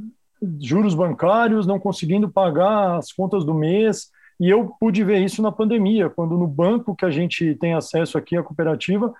juros 0.59 0.93
bancários, 0.93 1.65
não 1.65 1.79
conseguindo 1.79 2.29
pagar 2.29 2.97
as 2.97 3.12
contas 3.12 3.43
do 3.43 3.53
mês. 3.53 4.12
E 4.39 4.50
eu 4.50 4.73
pude 4.79 5.03
ver 5.03 5.19
isso 5.19 5.41
na 5.41 5.51
pandemia, 5.51 6.09
quando 6.09 6.38
no 6.38 6.47
banco 6.47 6.95
que 6.95 7.05
a 7.05 7.12
gente 7.12 7.55
tem 7.55 7.73
acesso 7.73 8.17
aqui 8.17 8.35
à 8.35 8.43
cooperativa, 8.43 9.13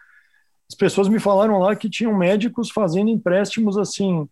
as 0.70 0.76
pessoas 0.76 1.08
me 1.08 1.20
falaram 1.20 1.60
lá 1.60 1.76
que 1.76 1.90
tinham 1.90 2.16
médicos 2.16 2.70
fazendo 2.70 3.10
empréstimos 3.10 3.78
assim, 3.78 4.28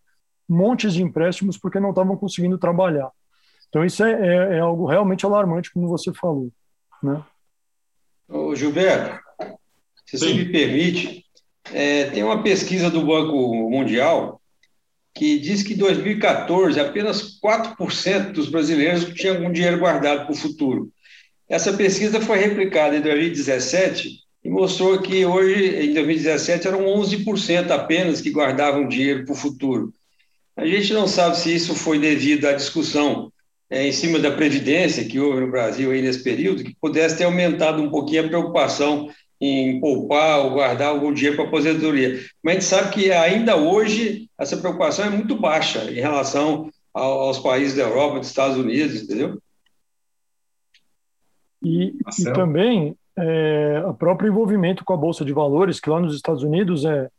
montes 0.48 0.94
de 0.94 1.04
empréstimos 1.04 1.58
porque 1.58 1.80
não 1.80 1.90
estavam 1.90 2.18
conseguindo 2.18 2.58
trabalhar. 2.58 3.10
Então 3.72 3.86
isso 3.86 4.04
é, 4.04 4.12
é, 4.12 4.58
é 4.58 4.60
algo 4.60 4.86
realmente 4.86 5.26
alarmante, 5.26 5.72
como 5.72 5.88
você 5.88 6.12
falou, 6.14 6.52
né? 7.02 7.24
Ô, 8.28 8.54
Gilberto, 8.54 9.18
se 10.06 10.18
Sim. 10.18 10.28
você 10.28 10.34
me 10.34 10.46
permite, 10.52 11.26
é, 11.72 12.04
tem 12.06 12.22
uma 12.22 12.44
pesquisa 12.44 12.90
do 12.90 13.06
Banco 13.06 13.70
Mundial 13.70 14.42
que 15.14 15.40
diz 15.40 15.64
que 15.64 15.74
em 15.74 15.78
2014 15.78 16.80
apenas 16.82 17.40
4% 17.40 18.34
dos 18.34 18.50
brasileiros 18.50 19.06
tinham 19.14 19.38
algum 19.38 19.52
dinheiro 19.52 19.80
guardado 19.80 20.26
para 20.26 20.34
o 20.34 20.38
futuro. 20.38 20.92
Essa 21.48 21.72
pesquisa 21.72 22.20
foi 22.20 22.40
replicada 22.40 22.98
em 22.98 23.02
2017 23.02 24.20
e 24.44 24.50
mostrou 24.50 25.02
que 25.02 25.26
hoje, 25.26 25.86
em 25.86 25.94
2017, 25.94 26.68
eram 26.68 26.86
11% 26.86 27.72
apenas 27.72 28.20
que 28.20 28.32
guardavam 28.32 28.88
dinheiro 28.88 29.24
para 29.24 29.34
o 29.34 29.38
futuro. 29.38 29.94
A 30.58 30.66
gente 30.66 30.92
não 30.94 31.08
sabe 31.08 31.38
se 31.38 31.56
isso 31.56 31.74
foi 31.74 32.00
devido 32.00 32.46
à 32.46 32.54
discussão 32.54 33.32
é, 33.72 33.88
em 33.88 33.92
cima 33.94 34.20
da 34.20 34.30
Previdência 34.30 35.06
que 35.06 35.18
houve 35.18 35.40
no 35.40 35.50
Brasil 35.50 35.92
aí 35.92 36.02
nesse 36.02 36.22
período, 36.22 36.62
que 36.62 36.76
pudesse 36.80 37.18
ter 37.18 37.24
aumentado 37.24 37.82
um 37.82 37.90
pouquinho 37.90 38.26
a 38.26 38.28
preocupação 38.28 39.10
em 39.40 39.80
poupar 39.80 40.42
ou 40.42 40.52
guardar 40.52 40.90
algum 40.90 41.12
dinheiro 41.14 41.38
para 41.38 41.46
a 41.46 41.48
aposentadoria. 41.48 42.20
Mas 42.44 42.52
a 42.52 42.60
gente 42.60 42.66
sabe 42.66 42.94
que 42.94 43.12
ainda 43.12 43.56
hoje 43.56 44.30
essa 44.38 44.58
preocupação 44.58 45.06
é 45.06 45.10
muito 45.10 45.40
baixa 45.40 45.90
em 45.90 45.96
relação 46.02 46.70
aos 46.94 47.40
países 47.40 47.78
da 47.78 47.84
Europa, 47.84 48.20
dos 48.20 48.28
Estados 48.28 48.58
Unidos, 48.58 49.04
entendeu? 49.04 49.42
E, 51.64 51.94
e 52.20 52.34
também 52.34 52.96
é, 53.18 53.84
o 53.88 53.94
próprio 53.94 54.30
envolvimento 54.30 54.84
com 54.84 54.94
a 54.94 54.98
Bolsa 54.98 55.24
de 55.24 55.32
Valores, 55.32 55.80
que 55.80 55.90
lá 55.90 56.00
nos 56.00 56.14
Estados 56.14 56.44
Unidos 56.44 56.84
é 56.84 57.10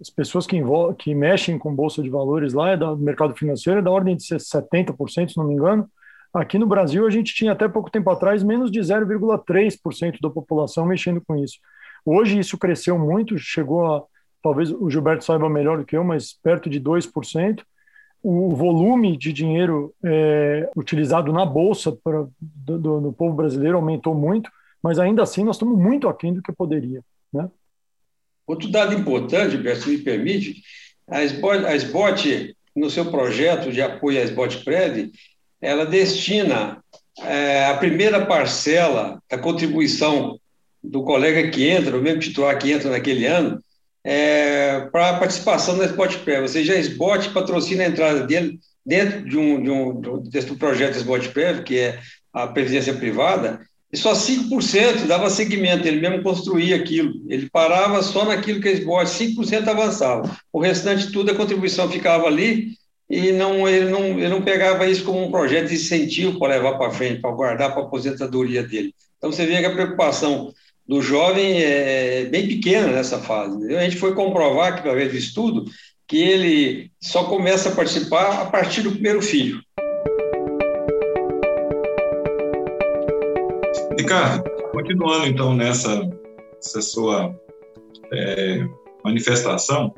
as 0.00 0.10
pessoas 0.10 0.46
que, 0.46 0.60
que 0.98 1.14
mexem 1.14 1.58
com 1.58 1.74
Bolsa 1.74 2.02
de 2.02 2.10
Valores 2.10 2.52
lá 2.52 2.70
é 2.70 2.76
do 2.76 2.96
mercado 2.96 3.34
financeiro 3.34 3.80
é 3.80 3.82
da 3.82 3.90
ordem 3.90 4.16
de 4.16 4.24
70%, 4.24 5.30
se 5.30 5.36
não 5.36 5.44
me 5.44 5.54
engano, 5.54 5.88
Aqui 6.32 6.58
no 6.58 6.66
Brasil, 6.66 7.06
a 7.06 7.10
gente 7.10 7.34
tinha 7.34 7.52
até 7.52 7.66
pouco 7.66 7.90
tempo 7.90 8.10
atrás 8.10 8.42
menos 8.42 8.70
de 8.70 8.80
0,3% 8.80 10.20
da 10.20 10.28
população 10.28 10.84
mexendo 10.84 11.22
com 11.26 11.36
isso. 11.36 11.58
Hoje, 12.04 12.38
isso 12.38 12.58
cresceu 12.58 12.98
muito, 12.98 13.38
chegou 13.38 13.86
a, 13.86 14.04
talvez 14.42 14.70
o 14.70 14.90
Gilberto 14.90 15.24
saiba 15.24 15.48
melhor 15.48 15.78
do 15.78 15.84
que 15.84 15.96
eu, 15.96 16.04
mas 16.04 16.32
perto 16.32 16.68
de 16.68 16.80
2%. 16.80 17.62
O 18.22 18.54
volume 18.54 19.16
de 19.16 19.32
dinheiro 19.32 19.94
é, 20.04 20.70
utilizado 20.76 21.32
na 21.32 21.46
bolsa 21.46 21.96
pra, 22.04 22.26
do, 22.40 22.78
do, 22.78 23.00
do, 23.00 23.12
povo 23.12 23.34
brasileiro 23.34 23.76
aumentou 23.76 24.14
muito, 24.14 24.50
mas 24.82 24.98
ainda 24.98 25.22
assim 25.22 25.44
nós 25.44 25.56
estamos 25.56 25.78
muito 25.78 26.08
aquém 26.08 26.34
do 26.34 26.42
que 26.42 26.52
poderia. 26.52 27.02
Né? 27.32 27.48
Outro 28.48 28.70
dado 28.70 28.94
importante, 28.94 29.50
Gilberto, 29.50 29.82
se 29.82 29.90
me 29.90 29.98
permite, 29.98 30.62
a 31.06 31.22
SBOT, 31.22 31.66
a 31.66 31.76
SBOT, 31.76 32.56
no 32.74 32.88
seu 32.88 33.10
projeto 33.10 33.70
de 33.70 33.82
apoio 33.82 34.20
à 34.20 34.24
SBOT 34.24 34.64
Prev, 34.64 35.12
ela 35.60 35.84
destina 35.84 36.82
é, 37.20 37.66
a 37.66 37.74
primeira 37.76 38.24
parcela 38.24 39.22
da 39.28 39.36
contribuição 39.36 40.40
do 40.82 41.02
colega 41.02 41.50
que 41.50 41.68
entra, 41.68 41.98
o 41.98 42.00
mesmo 42.00 42.20
titular 42.20 42.56
que 42.58 42.72
entra 42.72 42.90
naquele 42.90 43.26
ano, 43.26 43.62
é, 44.02 44.88
para 44.92 45.10
a 45.10 45.18
participação 45.18 45.76
na 45.76 45.84
Spot 45.84 46.16
Pré. 46.20 46.40
Ou 46.40 46.48
seja, 46.48 46.72
a 46.72 46.78
Spot 46.78 47.28
patrocina 47.34 47.84
a 47.84 47.88
entrada 47.88 48.26
dele 48.26 48.58
dentro 48.86 49.28
de 49.28 49.36
um, 49.36 49.62
de 49.62 49.70
um, 49.70 50.00
do 50.00 50.56
projeto 50.56 50.96
Spot 50.96 51.28
Pré, 51.28 51.62
que 51.62 51.78
é 51.78 51.98
a 52.32 52.46
previdência 52.46 52.94
privada, 52.94 53.60
e 53.92 53.96
só 53.96 54.12
5% 54.12 55.06
dava 55.06 55.30
seguimento, 55.30 55.88
ele 55.88 56.00
mesmo 56.00 56.22
construía 56.22 56.76
aquilo. 56.76 57.12
Ele 57.26 57.48
parava 57.50 58.02
só 58.02 58.24
naquilo 58.24 58.60
que 58.60 58.68
a 58.68 58.72
Spot, 58.72 59.06
5% 59.06 59.66
avançava. 59.66 60.36
O 60.52 60.60
restante 60.60 61.10
tudo, 61.10 61.30
a 61.30 61.34
contribuição 61.34 61.90
ficava 61.90 62.26
ali 62.26 62.72
e 63.08 63.32
não 63.32 63.66
ele, 63.66 63.88
não 63.90 64.18
ele 64.18 64.28
não 64.28 64.42
pegava 64.42 64.86
isso 64.86 65.04
como 65.04 65.24
um 65.24 65.30
projeto 65.30 65.68
de 65.68 65.76
incentivo 65.76 66.38
para 66.38 66.56
levar 66.56 66.76
para 66.76 66.90
frente, 66.90 67.22
para 67.22 67.30
guardar 67.30 67.72
para 67.72 67.82
a 67.82 67.86
aposentadoria 67.86 68.62
dele. 68.62 68.94
Então 69.16 69.32
você 69.32 69.46
vê 69.46 69.58
que 69.58 69.66
a 69.66 69.72
preocupação 69.72 70.52
do 70.86 71.00
jovem 71.00 71.62
é 71.62 72.24
bem 72.26 72.46
pequena 72.46 72.88
nessa 72.88 73.18
fase. 73.18 73.74
A 73.74 73.82
gente 73.82 73.96
foi 73.96 74.14
comprovar 74.14 74.74
que, 74.74 74.80
através 74.80 75.10
do 75.10 75.16
estudo, 75.16 75.64
que 76.06 76.16
ele 76.16 76.90
só 77.00 77.24
começa 77.24 77.68
a 77.68 77.74
participar 77.74 78.42
a 78.42 78.46
partir 78.46 78.82
do 78.82 78.92
primeiro 78.92 79.20
filho. 79.20 79.62
Ricardo, 83.98 84.48
continuando 84.70 85.26
então 85.26 85.54
nessa, 85.54 86.08
nessa 86.54 86.80
sua 86.80 87.34
é, 88.12 88.64
manifestação, 89.04 89.92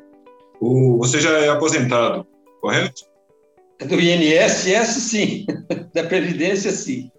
o, 0.59 0.97
você 0.97 1.21
já 1.21 1.29
é 1.37 1.49
aposentado 1.49 2.25
correto? 2.59 3.03
Do 3.85 3.99
INSS, 3.99 4.87
sim. 4.87 5.45
da 5.93 6.03
Previdência, 6.03 6.71
sim. 6.71 7.11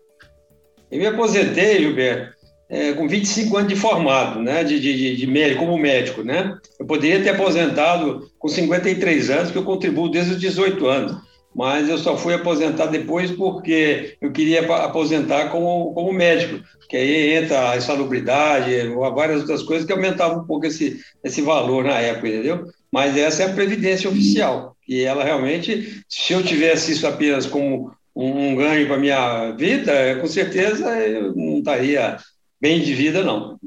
Eu 0.91 0.99
me 0.99 1.07
aposentei, 1.07 1.79
Gilberto, 1.79 2.37
é, 2.69 2.93
com 2.95 3.07
25 3.07 3.57
anos 3.57 3.73
de 3.73 3.77
formado, 3.79 4.41
né, 4.41 4.65
de, 4.65 4.81
de, 4.81 5.17
de 5.17 5.27
médico, 5.27 5.65
como 5.65 5.79
médico, 5.79 6.23
né? 6.23 6.57
Eu 6.81 6.87
poderia 6.87 7.23
ter 7.23 7.31
aposentado 7.31 8.29
com 8.39 8.49
53 8.49 9.31
anos, 9.31 9.51
que 9.53 9.59
eu 9.59 9.65
contribuo 9.65 10.09
desde 10.09 10.33
os 10.33 10.41
18 10.41 10.87
anos, 10.87 11.17
mas 11.55 11.89
eu 11.89 11.99
só 11.99 12.17
fui 12.17 12.35
aposentado 12.35 12.91
depois 12.91 13.31
porque 13.31 14.17
eu 14.21 14.33
queria 14.33 14.65
aposentar 14.85 15.51
como, 15.51 15.93
como 15.93 16.13
médico, 16.13 16.63
que 16.89 16.97
aí 16.97 17.35
entra 17.35 17.71
a 17.71 17.77
insalubridade, 17.77 18.89
várias 19.15 19.41
outras 19.41 19.63
coisas 19.63 19.87
que 19.87 19.93
aumentavam 19.93 20.43
um 20.43 20.47
pouco 20.47 20.67
esse, 20.67 21.01
esse 21.23 21.43
valor 21.43 21.85
na 21.85 21.99
época, 21.99 22.29
entendeu? 22.29 22.65
Mas 22.91 23.17
essa 23.17 23.43
é 23.43 23.47
a 23.51 23.55
previdência 23.55 24.09
oficial, 24.11 24.77
e 24.87 25.03
ela 25.03 25.25
realmente, 25.25 26.03
se 26.09 26.33
eu 26.33 26.43
tivesse 26.43 26.93
isso 26.93 27.07
apenas 27.07 27.47
como 27.47 27.93
um 28.15 28.55
ganho 28.55 28.87
para 28.87 28.99
minha 28.99 29.53
vida, 29.53 30.17
com 30.21 30.27
certeza 30.27 30.99
eu 31.01 31.35
não 31.35 31.59
estaria 31.59 32.19
bem 32.61 32.81
de 32.81 32.95
vida, 32.95 33.25
não. 33.25 33.59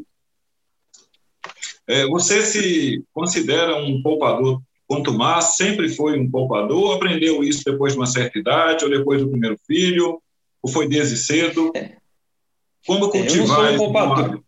É, 1.87 2.05
você 2.07 2.41
se 2.41 3.03
considera 3.13 3.77
um 3.77 4.01
poupador 4.01 4.61
quanto 4.87 5.13
mais? 5.13 5.55
Sempre 5.55 5.89
foi 5.89 6.19
um 6.19 6.29
poupador? 6.29 6.95
Aprendeu 6.95 7.43
isso 7.43 7.63
depois 7.65 7.93
de 7.93 7.99
uma 7.99 8.05
certa 8.05 8.37
idade, 8.37 8.83
ou 8.83 8.91
depois 8.91 9.21
do 9.21 9.29
primeiro 9.29 9.57
filho? 9.65 10.21
Ou 10.61 10.71
foi 10.71 10.87
desde 10.87 11.17
cedo? 11.17 11.71
É. 11.75 11.95
Como 12.85 13.09
cultivar 13.09 13.65
é, 13.65 13.75
eu 13.75 13.77
não 13.77 13.81
sou 13.81 13.85
um 13.85 13.93
poupador. 13.93 14.43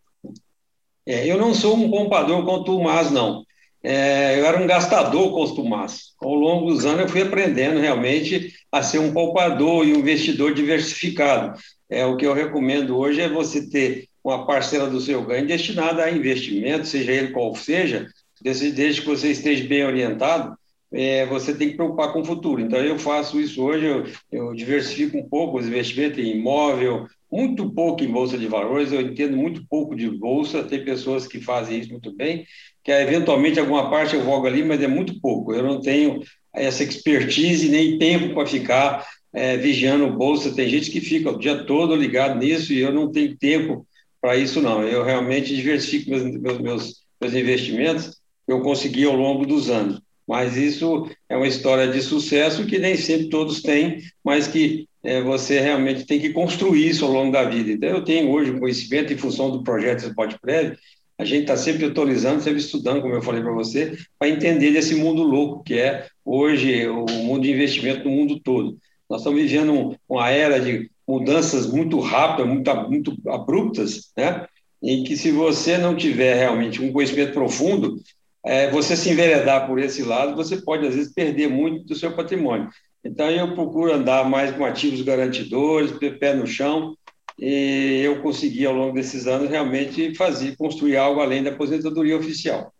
É, 1.05 1.27
eu 1.27 1.37
não 1.37 1.53
sou 1.53 1.75
um 1.75 1.89
poupador 1.89 2.83
mais, 2.83 3.11
não 3.11 3.47
é, 3.83 4.39
eu 4.39 4.45
era 4.45 4.61
um 4.61 4.67
gastador 4.67 5.31
costumaz. 5.31 6.13
Ao 6.21 6.33
longo 6.33 6.69
dos 6.69 6.85
anos, 6.85 7.01
eu 7.01 7.09
fui 7.09 7.21
aprendendo 7.21 7.79
realmente 7.79 8.53
a 8.71 8.81
ser 8.81 8.99
um 8.99 9.13
poupador 9.13 9.87
e 9.87 9.93
um 9.93 9.99
investidor 9.99 10.53
diversificado. 10.53 11.57
É, 11.89 12.05
o 12.05 12.17
que 12.17 12.25
eu 12.25 12.33
recomendo 12.33 12.97
hoje 12.97 13.21
é 13.21 13.29
você 13.29 13.69
ter 13.69 14.09
uma 14.21 14.45
parcela 14.45 14.89
do 14.89 14.99
seu 14.99 15.23
ganho 15.23 15.47
destinada 15.47 16.03
a 16.03 16.11
investimento, 16.11 16.85
seja 16.85 17.13
ele 17.13 17.31
qual 17.31 17.55
seja, 17.55 18.07
desde, 18.41 18.71
desde 18.71 19.01
que 19.01 19.07
você 19.07 19.31
esteja 19.31 19.67
bem 19.67 19.83
orientado, 19.85 20.57
é, 20.91 21.25
você 21.25 21.53
tem 21.53 21.69
que 21.69 21.75
preocupar 21.75 22.13
com 22.13 22.21
o 22.21 22.25
futuro. 22.25 22.61
Então, 22.61 22.79
eu 22.79 22.97
faço 22.97 23.39
isso 23.39 23.61
hoje, 23.61 23.85
eu, 23.85 24.05
eu 24.31 24.53
diversifico 24.53 25.17
um 25.17 25.27
pouco 25.27 25.57
os 25.59 25.67
investimentos 25.67 26.19
em 26.19 26.37
imóvel, 26.37 27.07
muito 27.29 27.69
pouco 27.69 28.03
em 28.03 28.11
bolsa 28.11 28.37
de 28.37 28.47
valores, 28.47 28.91
eu 28.91 29.01
entendo 29.01 29.35
muito 29.35 29.65
pouco 29.69 29.95
de 29.95 30.09
bolsa, 30.09 30.63
tem 30.63 30.83
pessoas 30.83 31.27
que 31.27 31.41
fazem 31.41 31.79
isso 31.79 31.91
muito 31.91 32.15
bem, 32.15 32.45
que 32.83 32.91
eventualmente 32.91 33.59
alguma 33.59 33.89
parte 33.89 34.15
eu 34.15 34.23
vogo 34.23 34.47
ali, 34.47 34.63
mas 34.63 34.81
é 34.81 34.87
muito 34.87 35.19
pouco. 35.19 35.53
Eu 35.53 35.61
não 35.61 35.81
tenho 35.81 36.21
essa 36.53 36.83
expertise 36.83 37.67
nem 37.67 37.97
tempo 37.97 38.33
para 38.33 38.47
ficar 38.47 39.05
é, 39.33 39.57
vigiando 39.57 40.09
bolsa. 40.15 40.55
Tem 40.55 40.69
gente 40.69 40.89
que 40.89 41.01
fica 41.01 41.29
o 41.29 41.37
dia 41.37 41.63
todo 41.65 41.95
ligado 41.95 42.39
nisso 42.39 42.71
e 42.71 42.79
eu 42.79 42.93
não 42.93 43.11
tenho 43.11 43.37
tempo 43.37 43.85
para 44.21 44.37
isso, 44.37 44.61
não. 44.61 44.83
Eu 44.83 45.03
realmente 45.03 45.55
diversifico 45.55 46.09
meus, 46.09 46.59
meus, 46.59 46.93
meus 47.21 47.33
investimentos, 47.33 48.17
eu 48.47 48.61
consegui 48.61 49.05
ao 49.05 49.15
longo 49.15 49.45
dos 49.45 49.69
anos. 49.69 50.01
Mas 50.27 50.57
isso 50.57 51.09
é 51.29 51.37
uma 51.37 51.47
história 51.47 51.87
de 51.87 52.01
sucesso 52.01 52.65
que 52.65 52.77
nem 52.77 52.95
sempre 52.97 53.29
todos 53.29 53.61
têm, 53.61 54.01
mas 54.23 54.47
que 54.47 54.87
é, 55.03 55.21
você 55.21 55.59
realmente 55.59 56.05
tem 56.05 56.19
que 56.19 56.31
construir 56.31 56.89
isso 56.89 57.05
ao 57.05 57.11
longo 57.11 57.31
da 57.31 57.45
vida. 57.45 57.71
Então, 57.71 57.89
eu 57.89 58.03
tenho 58.03 58.29
hoje 58.29 58.51
um 58.51 58.59
conhecimento 58.59 59.13
em 59.13 59.17
função 59.17 59.49
do 59.49 59.63
projeto 59.63 60.05
Spot 60.05 60.35
Prévio, 60.41 60.77
a 61.19 61.25
gente 61.25 61.41
está 61.41 61.57
sempre 61.57 61.85
atualizando, 61.85 62.43
sempre 62.43 62.59
estudando, 62.59 63.01
como 63.01 63.13
eu 63.15 63.21
falei 63.21 63.41
para 63.41 63.51
você, 63.51 63.97
para 64.19 64.29
entender 64.29 64.71
desse 64.71 64.93
mundo 64.93 65.23
louco 65.23 65.63
que 65.63 65.73
é 65.73 66.05
hoje 66.23 66.87
o 66.87 67.05
mundo 67.23 67.41
de 67.41 67.51
investimento 67.51 68.03
no 68.03 68.11
mundo 68.11 68.39
todo. 68.39 68.77
Nós 69.09 69.21
estamos 69.21 69.41
vivendo 69.41 69.97
uma 70.07 70.29
era 70.29 70.59
de 70.59 70.91
mudanças 71.07 71.65
muito 71.65 71.99
rápidas, 71.99 72.47
muito, 72.51 72.87
muito 72.87 73.29
abruptas, 73.29 74.11
né? 74.15 74.45
em 74.83 75.03
que 75.03 75.17
se 75.17 75.31
você 75.31 75.77
não 75.77 75.95
tiver 75.95 76.35
realmente 76.35 76.81
um 76.81 76.91
conhecimento 76.91 77.33
profundo, 77.33 77.99
é, 78.47 78.71
você 78.71 78.95
se 78.95 79.09
enveredar 79.09 79.67
por 79.67 79.79
esse 79.79 80.03
lado, 80.03 80.35
você 80.35 80.57
pode, 80.61 80.87
às 80.87 80.95
vezes, 80.95 81.13
perder 81.13 81.49
muito 81.49 81.85
do 81.85 81.95
seu 81.95 82.15
patrimônio. 82.15 82.69
Então, 83.03 83.29
eu 83.29 83.53
procuro 83.53 83.93
andar 83.93 84.29
mais 84.29 84.55
com 84.55 84.65
ativos 84.65 85.01
garantidores, 85.01 85.91
pé 86.19 86.33
no 86.33 86.47
chão, 86.47 86.95
e 87.37 88.01
eu 88.03 88.21
consegui, 88.21 88.65
ao 88.65 88.73
longo 88.73 88.93
desses 88.93 89.27
anos, 89.27 89.49
realmente 89.49 90.15
fazer, 90.15 90.55
construir 90.55 90.97
algo 90.97 91.21
além 91.21 91.43
da 91.43 91.51
aposentadoria 91.51 92.17
oficial. 92.17 92.73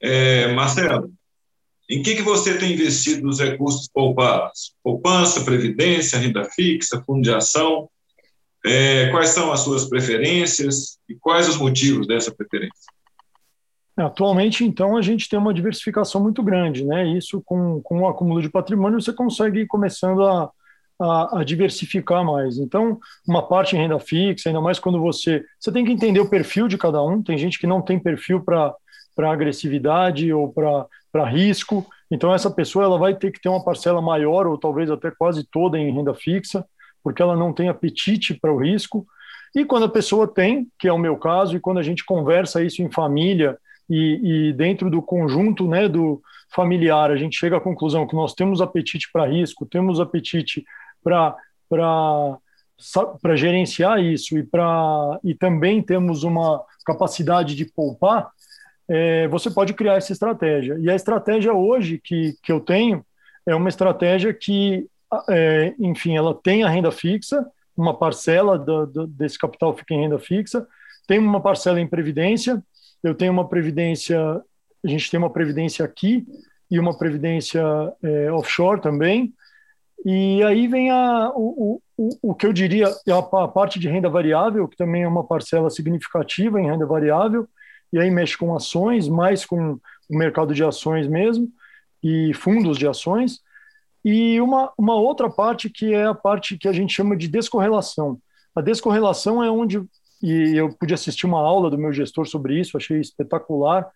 É, 0.00 0.52
Marcelo, 0.52 1.12
em 1.88 2.02
que, 2.02 2.16
que 2.16 2.22
você 2.22 2.56
tem 2.56 2.72
investido 2.72 3.28
os 3.28 3.40
recursos 3.40 3.88
poupados? 3.88 4.74
Poupança, 4.82 5.44
previdência, 5.44 6.18
renda 6.18 6.44
fixa, 6.44 7.02
fundo 7.04 7.22
de 7.22 7.32
ação? 7.32 7.90
É, 8.64 9.08
quais 9.08 9.30
são 9.30 9.52
as 9.52 9.60
suas 9.60 9.88
preferências 9.88 10.98
e 11.08 11.14
quais 11.14 11.48
os 11.48 11.56
motivos 11.56 12.06
dessa 12.06 12.30
preferência? 12.30 12.84
Atualmente, 13.96 14.64
então, 14.64 14.96
a 14.96 15.02
gente 15.02 15.28
tem 15.28 15.38
uma 15.38 15.52
diversificação 15.52 16.22
muito 16.22 16.42
grande, 16.42 16.84
né? 16.84 17.06
Isso, 17.06 17.42
com, 17.44 17.80
com 17.82 18.00
o 18.00 18.08
acúmulo 18.08 18.40
de 18.40 18.48
patrimônio, 18.48 19.00
você 19.00 19.12
consegue 19.12 19.60
ir 19.60 19.66
começando 19.66 20.24
a, 20.24 20.50
a, 20.98 21.40
a, 21.40 21.44
diversificar 21.44 22.24
mais. 22.24 22.58
Então, 22.58 22.98
uma 23.26 23.46
parte 23.46 23.76
em 23.76 23.78
renda 23.78 23.98
fixa, 23.98 24.48
ainda 24.48 24.60
mais 24.60 24.78
quando 24.78 25.00
você. 25.00 25.44
Você 25.58 25.72
tem 25.72 25.84
que 25.84 25.92
entender 25.92 26.20
o 26.20 26.30
perfil 26.30 26.68
de 26.68 26.78
cada 26.78 27.02
um. 27.02 27.22
Tem 27.22 27.36
gente 27.36 27.58
que 27.58 27.66
não 27.66 27.82
tem 27.82 27.98
perfil 27.98 28.42
para 28.42 28.74
agressividade 29.18 30.32
ou 30.32 30.50
para 30.50 31.28
risco. 31.28 31.86
Então, 32.10 32.32
essa 32.32 32.50
pessoa 32.50 32.84
ela 32.84 32.98
vai 32.98 33.14
ter 33.14 33.30
que 33.30 33.40
ter 33.40 33.48
uma 33.48 33.62
parcela 33.62 34.00
maior, 34.00 34.46
ou 34.46 34.56
talvez 34.56 34.90
até 34.90 35.10
quase 35.10 35.44
toda 35.44 35.78
em 35.78 35.92
renda 35.92 36.14
fixa, 36.14 36.64
porque 37.02 37.22
ela 37.22 37.36
não 37.36 37.52
tem 37.52 37.68
apetite 37.68 38.34
para 38.34 38.52
o 38.52 38.58
risco. 38.58 39.06
E 39.54 39.64
quando 39.64 39.84
a 39.84 39.88
pessoa 39.88 40.28
tem, 40.28 40.68
que 40.78 40.88
é 40.88 40.92
o 40.92 40.98
meu 40.98 41.16
caso, 41.16 41.56
e 41.56 41.60
quando 41.60 41.78
a 41.78 41.82
gente 41.82 42.04
conversa 42.04 42.62
isso 42.62 42.82
em 42.82 42.90
família 42.90 43.58
e, 43.88 44.48
e 44.48 44.52
dentro 44.52 44.90
do 44.90 45.02
conjunto 45.02 45.66
né, 45.66 45.88
do 45.88 46.22
familiar, 46.54 47.10
a 47.10 47.16
gente 47.16 47.36
chega 47.36 47.56
à 47.56 47.60
conclusão 47.60 48.06
que 48.06 48.14
nós 48.14 48.34
temos 48.34 48.60
apetite 48.60 49.08
para 49.12 49.26
risco, 49.26 49.66
temos 49.66 50.00
apetite 50.00 50.64
para 51.02 51.36
para 51.68 53.36
gerenciar 53.36 54.02
isso 54.02 54.38
e 54.38 54.42
para 54.42 55.20
e 55.22 55.34
também 55.34 55.82
temos 55.82 56.24
uma 56.24 56.62
capacidade 56.84 57.54
de 57.54 57.66
poupar, 57.66 58.30
é, 58.88 59.28
você 59.28 59.50
pode 59.50 59.72
criar 59.74 59.94
essa 59.94 60.12
estratégia. 60.12 60.76
E 60.80 60.90
a 60.90 60.94
estratégia 60.96 61.52
hoje 61.52 62.00
que, 62.02 62.34
que 62.42 62.50
eu 62.50 62.58
tenho 62.58 63.04
é 63.46 63.54
uma 63.54 63.68
estratégia 63.68 64.34
que, 64.34 64.86
é, 65.28 65.74
enfim, 65.78 66.16
ela 66.16 66.34
tem 66.34 66.62
a 66.62 66.68
renda 66.68 66.90
fixa, 66.90 67.46
uma 67.76 67.96
parcela 67.96 68.58
do, 68.58 68.86
do, 68.86 69.06
desse 69.06 69.38
capital 69.38 69.76
fica 69.76 69.94
em 69.94 70.02
renda 70.02 70.18
fixa, 70.18 70.66
tem 71.06 71.18
uma 71.18 71.40
parcela 71.40 71.80
em 71.80 71.86
previdência 71.86 72.62
eu 73.02 73.14
tenho 73.14 73.32
uma 73.32 73.48
previdência, 73.48 74.20
a 74.20 74.88
gente 74.88 75.10
tem 75.10 75.18
uma 75.18 75.30
previdência 75.30 75.84
aqui 75.84 76.26
e 76.70 76.78
uma 76.78 76.96
previdência 76.96 77.62
é, 78.02 78.30
offshore 78.32 78.80
também. 78.80 79.32
E 80.04 80.42
aí 80.42 80.66
vem 80.66 80.90
a, 80.90 81.30
o, 81.34 81.80
o, 81.96 82.08
o 82.22 82.34
que 82.34 82.46
eu 82.46 82.52
diria 82.52 82.86
é 83.06 83.12
a, 83.12 83.18
a 83.18 83.48
parte 83.48 83.78
de 83.78 83.88
renda 83.88 84.08
variável, 84.08 84.68
que 84.68 84.76
também 84.76 85.02
é 85.02 85.08
uma 85.08 85.24
parcela 85.24 85.70
significativa 85.70 86.60
em 86.60 86.66
renda 86.66 86.86
variável, 86.86 87.48
e 87.92 87.98
aí 87.98 88.10
mexe 88.10 88.36
com 88.36 88.54
ações, 88.54 89.08
mais 89.08 89.44
com 89.44 89.78
o 90.08 90.16
mercado 90.16 90.54
de 90.54 90.62
ações 90.62 91.08
mesmo, 91.08 91.48
e 92.02 92.32
fundos 92.34 92.78
de 92.78 92.86
ações. 92.86 93.40
E 94.04 94.40
uma, 94.40 94.72
uma 94.78 94.94
outra 94.94 95.28
parte 95.28 95.68
que 95.68 95.92
é 95.92 96.06
a 96.06 96.14
parte 96.14 96.56
que 96.56 96.68
a 96.68 96.72
gente 96.72 96.94
chama 96.94 97.16
de 97.16 97.28
descorrelação. 97.28 98.18
A 98.54 98.60
descorrelação 98.60 99.42
é 99.42 99.50
onde 99.50 99.80
e 100.22 100.56
eu 100.56 100.70
pude 100.74 100.92
assistir 100.92 101.26
uma 101.26 101.40
aula 101.40 101.70
do 101.70 101.78
meu 101.78 101.92
gestor 101.92 102.26
sobre 102.26 102.60
isso, 102.60 102.76
achei 102.76 103.00
espetacular. 103.00 103.88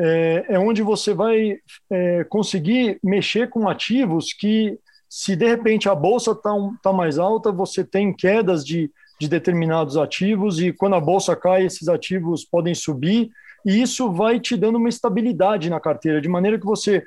É, 0.00 0.46
é 0.50 0.58
onde 0.58 0.82
você 0.82 1.12
vai 1.12 1.58
é, 1.90 2.24
conseguir 2.24 3.00
mexer 3.02 3.50
com 3.50 3.68
ativos 3.68 4.32
que, 4.32 4.78
se 5.08 5.34
de 5.34 5.46
repente 5.46 5.88
a 5.88 5.94
bolsa 5.94 6.30
está 6.30 6.54
tá 6.82 6.92
mais 6.92 7.18
alta, 7.18 7.50
você 7.50 7.82
tem 7.82 8.14
quedas 8.14 8.64
de, 8.64 8.90
de 9.20 9.28
determinados 9.28 9.96
ativos, 9.96 10.60
e 10.60 10.72
quando 10.72 10.94
a 10.94 11.00
bolsa 11.00 11.34
cai, 11.34 11.64
esses 11.64 11.88
ativos 11.88 12.44
podem 12.44 12.74
subir, 12.74 13.30
e 13.66 13.82
isso 13.82 14.12
vai 14.12 14.38
te 14.38 14.56
dando 14.56 14.78
uma 14.78 14.88
estabilidade 14.88 15.68
na 15.68 15.80
carteira, 15.80 16.20
de 16.20 16.28
maneira 16.28 16.58
que 16.58 16.66
você 16.66 17.02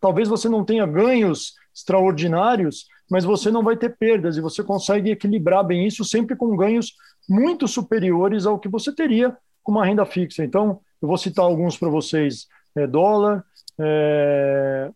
talvez 0.00 0.28
você 0.28 0.48
não 0.48 0.64
tenha 0.64 0.86
ganhos 0.86 1.54
extraordinários, 1.74 2.86
mas 3.10 3.24
você 3.24 3.50
não 3.50 3.62
vai 3.62 3.76
ter 3.76 3.96
perdas 3.96 4.36
e 4.36 4.40
você 4.40 4.62
consegue 4.62 5.10
equilibrar 5.10 5.64
bem 5.64 5.86
isso 5.86 6.04
sempre 6.04 6.36
com 6.36 6.56
ganhos 6.56 6.94
muito 7.28 7.68
superiores 7.68 8.46
ao 8.46 8.58
que 8.58 8.68
você 8.68 8.94
teria 8.94 9.36
com 9.62 9.72
uma 9.72 9.84
renda 9.84 10.04
fixa. 10.04 10.44
Então, 10.44 10.80
eu 11.00 11.08
vou 11.08 11.18
citar 11.18 11.44
alguns 11.44 11.76
para 11.76 11.88
vocês: 11.88 12.46
é, 12.74 12.86
dólar, 12.86 13.44
é, 13.78 14.90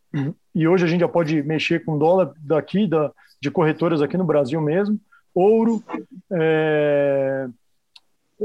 e 0.55 0.69
hoje 0.69 0.85
a 0.85 0.89
gente 0.89 1.01
já 1.01 1.09
pode 1.09 1.43
mexer 1.43 1.85
com 1.85 1.99
dólar 1.99 2.33
daqui, 2.39 2.87
da, 2.87 3.11
de 3.41 3.51
corretoras 3.51 4.03
aqui 4.03 4.17
no 4.17 4.25
Brasil 4.25 4.61
mesmo, 4.61 5.01
ouro, 5.35 5.83
é, 6.33 7.49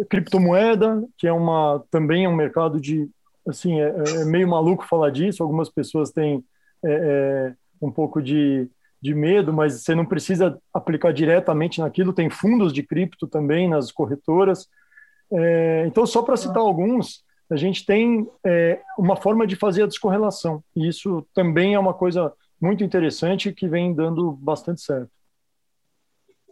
criptomoeda, 0.10 1.04
que 1.18 1.28
é 1.28 1.34
uma 1.34 1.84
também 1.92 2.26
é 2.26 2.30
um 2.30 2.36
mercado 2.36 2.80
de 2.80 3.10
assim 3.48 3.80
é, 3.80 3.94
é 4.22 4.26
meio 4.26 4.48
maluco 4.48 4.86
falar 4.86 5.10
disso. 5.10 5.44
Algumas 5.44 5.70
pessoas 5.70 6.12
têm 6.12 6.44
é, 6.86 6.92
é, 6.92 7.56
um 7.82 7.92
pouco 7.92 8.22
de 8.22 8.70
de 9.02 9.14
medo, 9.14 9.54
mas 9.54 9.82
você 9.82 9.96
não 9.96 10.06
precisa 10.06 10.60
aplicar 10.74 11.14
diretamente 11.14 11.80
naquilo. 11.80 12.14
Tem 12.14 12.30
fundos 12.30 12.74
de 12.74 12.84
cripto 12.84 13.28
também 13.28 13.70
nas 13.70 13.92
corretoras. 13.92 14.68
É, 15.32 15.86
então, 15.88 16.06
só 16.06 16.22
para 16.22 16.36
citar 16.36 16.58
alguns, 16.58 17.24
a 17.50 17.56
gente 17.56 17.86
tem 17.86 18.30
é, 18.46 18.82
uma 18.98 19.16
forma 19.16 19.48
de 19.48 19.56
fazer 19.56 19.84
a 19.84 19.88
descorrelação. 19.88 20.64
E 20.76 20.88
isso 20.88 21.26
também 21.34 21.76
é 21.76 21.80
uma 21.80 21.94
coisa 21.94 22.34
muito 22.60 22.84
interessante 22.84 23.54
que 23.54 23.68
vem 23.68 23.94
dando 23.94 24.34
bastante 24.34 24.82
certo. 24.82 25.12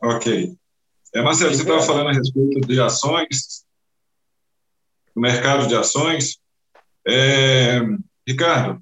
Ok. 0.02 0.56
É, 1.14 1.22
Marcelo, 1.22 1.54
você 1.54 1.62
estava 1.62 1.82
falando 1.82 2.10
a 2.10 2.14
respeito 2.14 2.62
de 2.62 2.80
ações, 2.80 3.66
do 5.14 5.22
mercado 5.22 5.68
de 5.68 5.76
ações. 5.76 6.38
É, 7.06 7.82
Ricardo, 8.26 8.82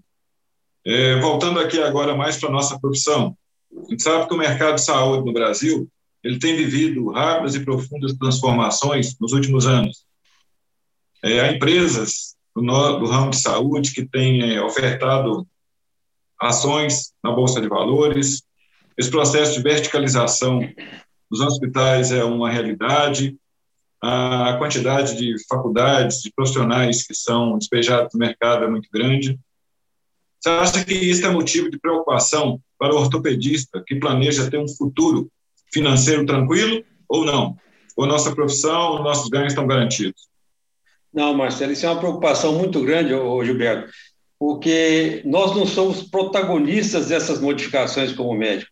é, 0.85 1.19
voltando 1.19 1.59
aqui 1.59 1.81
agora 1.81 2.15
mais 2.15 2.37
para 2.37 2.49
a 2.49 2.51
nossa 2.51 2.79
profissão, 2.79 3.35
a 3.75 3.89
gente 3.89 4.03
sabe 4.03 4.27
que 4.27 4.33
o 4.33 4.37
mercado 4.37 4.75
de 4.75 4.85
saúde 4.85 5.25
no 5.25 5.33
Brasil 5.33 5.89
ele 6.23 6.39
tem 6.39 6.55
vivido 6.55 7.11
rápidas 7.11 7.55
e 7.55 7.63
profundas 7.63 8.13
transformações 8.13 9.15
nos 9.19 9.31
últimos 9.31 9.67
anos. 9.67 10.05
É, 11.23 11.39
há 11.39 11.51
empresas 11.51 12.35
do, 12.55 12.61
no, 12.61 12.99
do, 12.99 13.05
ramo 13.05 13.29
de 13.29 13.37
saúde 13.37 13.93
que 13.93 14.05
têm 14.05 14.55
é, 14.55 14.61
ofertado 14.61 15.47
ações 16.41 17.13
na 17.23 17.31
Bolsa 17.31 17.61
de 17.61 17.67
Valores. 17.67 18.43
Esse 18.97 19.11
processo 19.11 19.53
de 19.53 19.61
verticalização 19.61 20.61
dos 21.29 21.41
hospitais 21.41 22.11
é 22.11 22.23
uma 22.23 22.49
realidade. 22.49 23.37
A 24.01 24.55
quantidade 24.57 25.15
de 25.17 25.35
faculdades, 25.47 26.21
de 26.21 26.31
profissionais 26.31 27.05
que 27.05 27.13
são 27.13 27.57
despejados 27.57 28.13
no 28.13 28.19
mercado 28.19 28.65
é 28.65 28.69
muito 28.69 28.89
grande. 28.91 29.39
Você 30.45 30.51
acha 30.51 30.85
que 30.85 30.93
isso 30.93 31.25
é 31.25 31.29
motivo 31.31 31.71
de 31.71 31.79
preocupação 31.79 32.61
para 32.77 32.93
o 32.93 32.99
ortopedista 32.99 33.83
que 33.83 33.95
planeja 33.95 34.47
ter 34.47 34.59
um 34.59 34.67
futuro 34.67 35.27
financeiro 35.73 36.23
tranquilo 36.23 36.83
ou 37.09 37.25
não? 37.25 37.57
Ou 37.97 38.05
nossa 38.05 38.31
profissão, 38.31 39.01
nossos 39.01 39.27
ganhos 39.27 39.53
estão 39.53 39.65
garantidos? 39.65 40.29
Não, 41.11 41.33
Marcelo, 41.33 41.71
isso 41.71 41.87
é 41.87 41.89
uma 41.89 41.99
preocupação 41.99 42.53
muito 42.53 42.79
grande, 42.83 43.09
Gilberto, 43.43 43.91
porque 44.37 45.23
nós 45.25 45.55
não 45.55 45.65
somos 45.65 46.03
protagonistas 46.03 47.07
dessas 47.07 47.41
modificações 47.41 48.13
como 48.13 48.37
médico. 48.37 48.69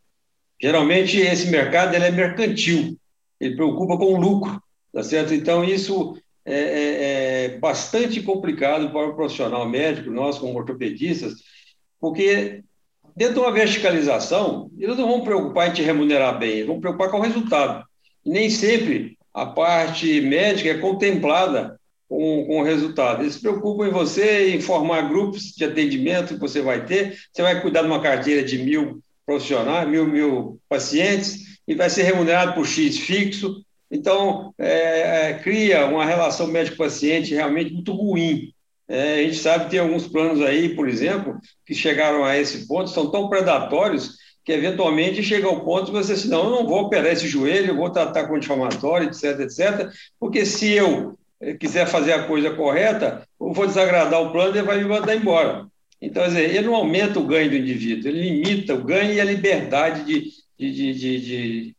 Geralmente, 0.62 1.18
esse 1.18 1.48
mercado 1.48 1.96
ele 1.96 2.06
é 2.06 2.12
mercantil, 2.12 2.96
ele 3.40 3.56
preocupa 3.56 3.98
com 3.98 4.14
o 4.14 4.20
lucro, 4.20 4.62
tá 4.94 5.02
certo? 5.02 5.34
Então, 5.34 5.64
isso 5.64 6.16
é, 6.46 6.54
é, 6.56 7.46
é 7.46 7.58
bastante 7.58 8.22
complicado 8.22 8.92
para 8.92 9.08
o 9.08 9.16
profissional 9.16 9.68
médico, 9.68 10.12
nós 10.12 10.38
como 10.38 10.56
ortopedistas, 10.56 11.34
porque 12.04 12.62
dentro 13.16 13.36
de 13.36 13.40
uma 13.40 13.52
verticalização, 13.54 14.70
eles 14.78 14.98
não 14.98 15.08
vão 15.08 15.22
preocupar 15.22 15.70
em 15.70 15.72
te 15.72 15.82
remunerar 15.82 16.38
bem, 16.38 16.50
eles 16.50 16.68
vão 16.68 16.82
preocupar 16.82 17.10
com 17.10 17.18
o 17.18 17.22
resultado. 17.22 17.86
E 18.26 18.30
nem 18.30 18.50
sempre 18.50 19.18
a 19.34 19.46
parte 19.46 20.20
médica 20.20 20.72
é 20.72 20.78
contemplada 20.80 21.80
com, 22.10 22.46
com 22.46 22.60
o 22.60 22.64
resultado. 22.64 23.24
Eles 23.24 23.36
se 23.36 23.40
preocupam 23.40 23.88
em 23.88 23.92
você, 23.92 24.54
em 24.54 24.60
formar 24.60 25.08
grupos 25.08 25.54
de 25.54 25.64
atendimento 25.64 26.34
que 26.34 26.42
você 26.42 26.62
vai 26.62 26.86
ter. 26.86 27.18
Você 27.32 27.42
vai 27.42 27.62
cuidar 27.62 27.84
de 27.84 27.88
uma 27.88 28.02
carteira 28.02 28.44
de 28.44 28.58
mil 28.58 29.02
profissionais, 29.26 29.88
mil, 29.88 30.06
mil 30.06 30.60
pacientes, 30.68 31.58
e 31.66 31.74
vai 31.74 31.90
ser 31.90 32.04
remunerado 32.04 32.54
por 32.54 32.68
X 32.68 33.00
fixo. 33.00 33.64
Então, 33.90 34.54
é, 34.58 35.30
é, 35.30 35.34
cria 35.36 35.86
uma 35.86 36.04
relação 36.04 36.48
médico-paciente 36.48 37.34
realmente 37.34 37.74
muito 37.74 37.94
ruim. 37.94 38.53
É, 38.88 39.16
a 39.16 39.24
gente 39.24 39.38
sabe 39.38 39.66
que 39.66 39.72
tem 39.72 39.80
alguns 39.80 40.08
planos 40.08 40.42
aí, 40.42 40.76
por 40.76 40.90
exemplo, 40.90 41.38
que 41.66 41.74
chegaram 41.74 42.24
a 42.26 42.38
esse 42.38 42.68
ponto, 42.68 42.90
são 42.90 43.10
tão 43.10 43.30
predatórios 43.30 44.18
que 44.44 44.52
eventualmente 44.52 45.24
chega 45.24 45.48
ao 45.48 45.64
ponto 45.64 45.86
de 45.86 45.92
você 45.92 46.14
dizer, 46.14 46.30
não, 46.30 46.44
eu 46.46 46.50
não 46.50 46.68
vou 46.68 46.82
operar 46.82 47.14
esse 47.14 47.28
joelho, 47.28 47.70
eu 47.70 47.78
vou 47.78 47.90
tratar 47.90 48.28
com 48.28 48.36
anti-inflamatório, 48.36 49.08
etc, 49.08 49.40
etc, 49.40 49.90
porque 50.20 50.46
se 50.46 50.72
eu 50.74 51.18
eh, 51.40 51.54
quiser 51.54 51.88
fazer 51.88 52.14
a 52.14 52.28
coisa 52.28 52.52
correta, 52.52 53.26
eu 53.40 53.54
vou 53.54 53.66
desagradar 53.66 54.22
o 54.22 54.32
plano 54.32 54.54
e 54.54 54.60
ele 54.60 54.68
vai 54.68 54.78
me 54.78 54.86
mandar 54.86 55.16
embora. 55.16 55.66
Então, 56.02 56.26
dizer, 56.26 56.54
ele 56.54 56.68
não 56.68 56.76
aumenta 56.76 57.18
o 57.18 57.26
ganho 57.26 57.50
do 57.50 57.56
indivíduo, 57.56 58.10
ele 58.10 58.30
limita 58.30 58.74
o 58.74 58.84
ganho 58.84 59.14
e 59.14 59.22
a 59.22 59.24
liberdade 59.24 60.04
de, 60.04 60.30
de, 60.60 60.94
de, 60.94 61.76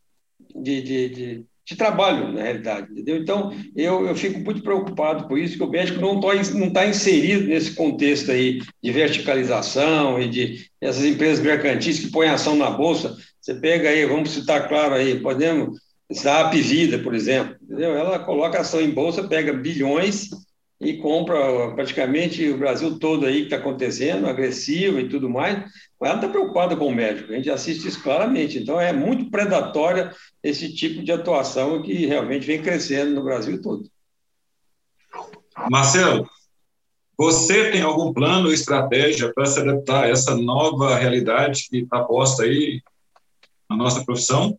de, 1.10 1.46
de 1.66 1.76
trabalho, 1.76 2.30
na 2.32 2.42
realidade, 2.42 2.92
entendeu? 2.92 3.16
Então, 3.16 3.50
eu, 3.74 4.06
eu 4.06 4.14
fico 4.14 4.38
muito 4.40 4.62
preocupado 4.62 5.26
com 5.26 5.38
isso, 5.38 5.56
que 5.56 5.62
o 5.62 5.70
médico 5.70 6.00
não 6.00 6.20
está 6.20 6.58
não 6.58 6.70
tá 6.70 6.86
inserido 6.86 7.48
nesse 7.48 7.74
contexto 7.74 8.30
aí 8.30 8.60
de 8.82 8.92
verticalização 8.92 10.20
e 10.20 10.28
de 10.28 10.66
essas 10.80 11.04
empresas 11.04 11.42
mercantis 11.42 11.98
que 11.98 12.10
põem 12.10 12.28
ação 12.28 12.54
na 12.54 12.70
Bolsa. 12.70 13.16
Você 13.40 13.54
pega 13.54 13.88
aí, 13.88 14.04
vamos 14.04 14.30
citar 14.30 14.68
claro 14.68 14.94
aí, 14.94 15.18
podemos, 15.20 15.78
a 16.26 16.40
Apivida, 16.40 16.98
por 16.98 17.14
exemplo, 17.14 17.56
entendeu? 17.62 17.96
Ela 17.96 18.18
coloca 18.18 18.60
ação 18.60 18.80
em 18.80 18.90
Bolsa, 18.90 19.26
pega 19.26 19.52
bilhões 19.52 20.28
e 20.80 20.98
compra 20.98 21.72
praticamente 21.74 22.48
o 22.48 22.58
Brasil 22.58 22.98
todo 22.98 23.26
aí 23.26 23.38
que 23.38 23.44
está 23.44 23.56
acontecendo, 23.56 24.26
agressivo 24.26 24.98
e 24.98 25.08
tudo 25.08 25.30
mais, 25.30 25.64
ela 26.02 26.16
está 26.16 26.28
preocupada 26.28 26.76
com 26.76 26.88
o 26.88 26.94
médico, 26.94 27.32
a 27.32 27.36
gente 27.36 27.50
assiste 27.50 27.88
isso 27.88 28.02
claramente. 28.02 28.58
Então, 28.58 28.78
é 28.80 28.92
muito 28.92 29.30
predatória 29.30 30.14
esse 30.42 30.74
tipo 30.74 31.02
de 31.02 31.12
atuação 31.12 31.80
que 31.80 32.06
realmente 32.06 32.46
vem 32.46 32.60
crescendo 32.60 33.14
no 33.14 33.24
Brasil 33.24 33.60
todo. 33.62 33.88
Marcelo, 35.70 36.28
você 37.16 37.70
tem 37.70 37.82
algum 37.82 38.12
plano 38.12 38.48
ou 38.48 38.52
estratégia 38.52 39.32
para 39.32 39.46
se 39.46 39.60
adaptar 39.60 40.04
a 40.04 40.08
essa 40.08 40.36
nova 40.36 40.96
realidade 40.96 41.68
que 41.70 41.78
está 41.78 42.02
posta 42.02 42.42
aí 42.42 42.82
na 43.70 43.76
nossa 43.76 44.04
profissão? 44.04 44.58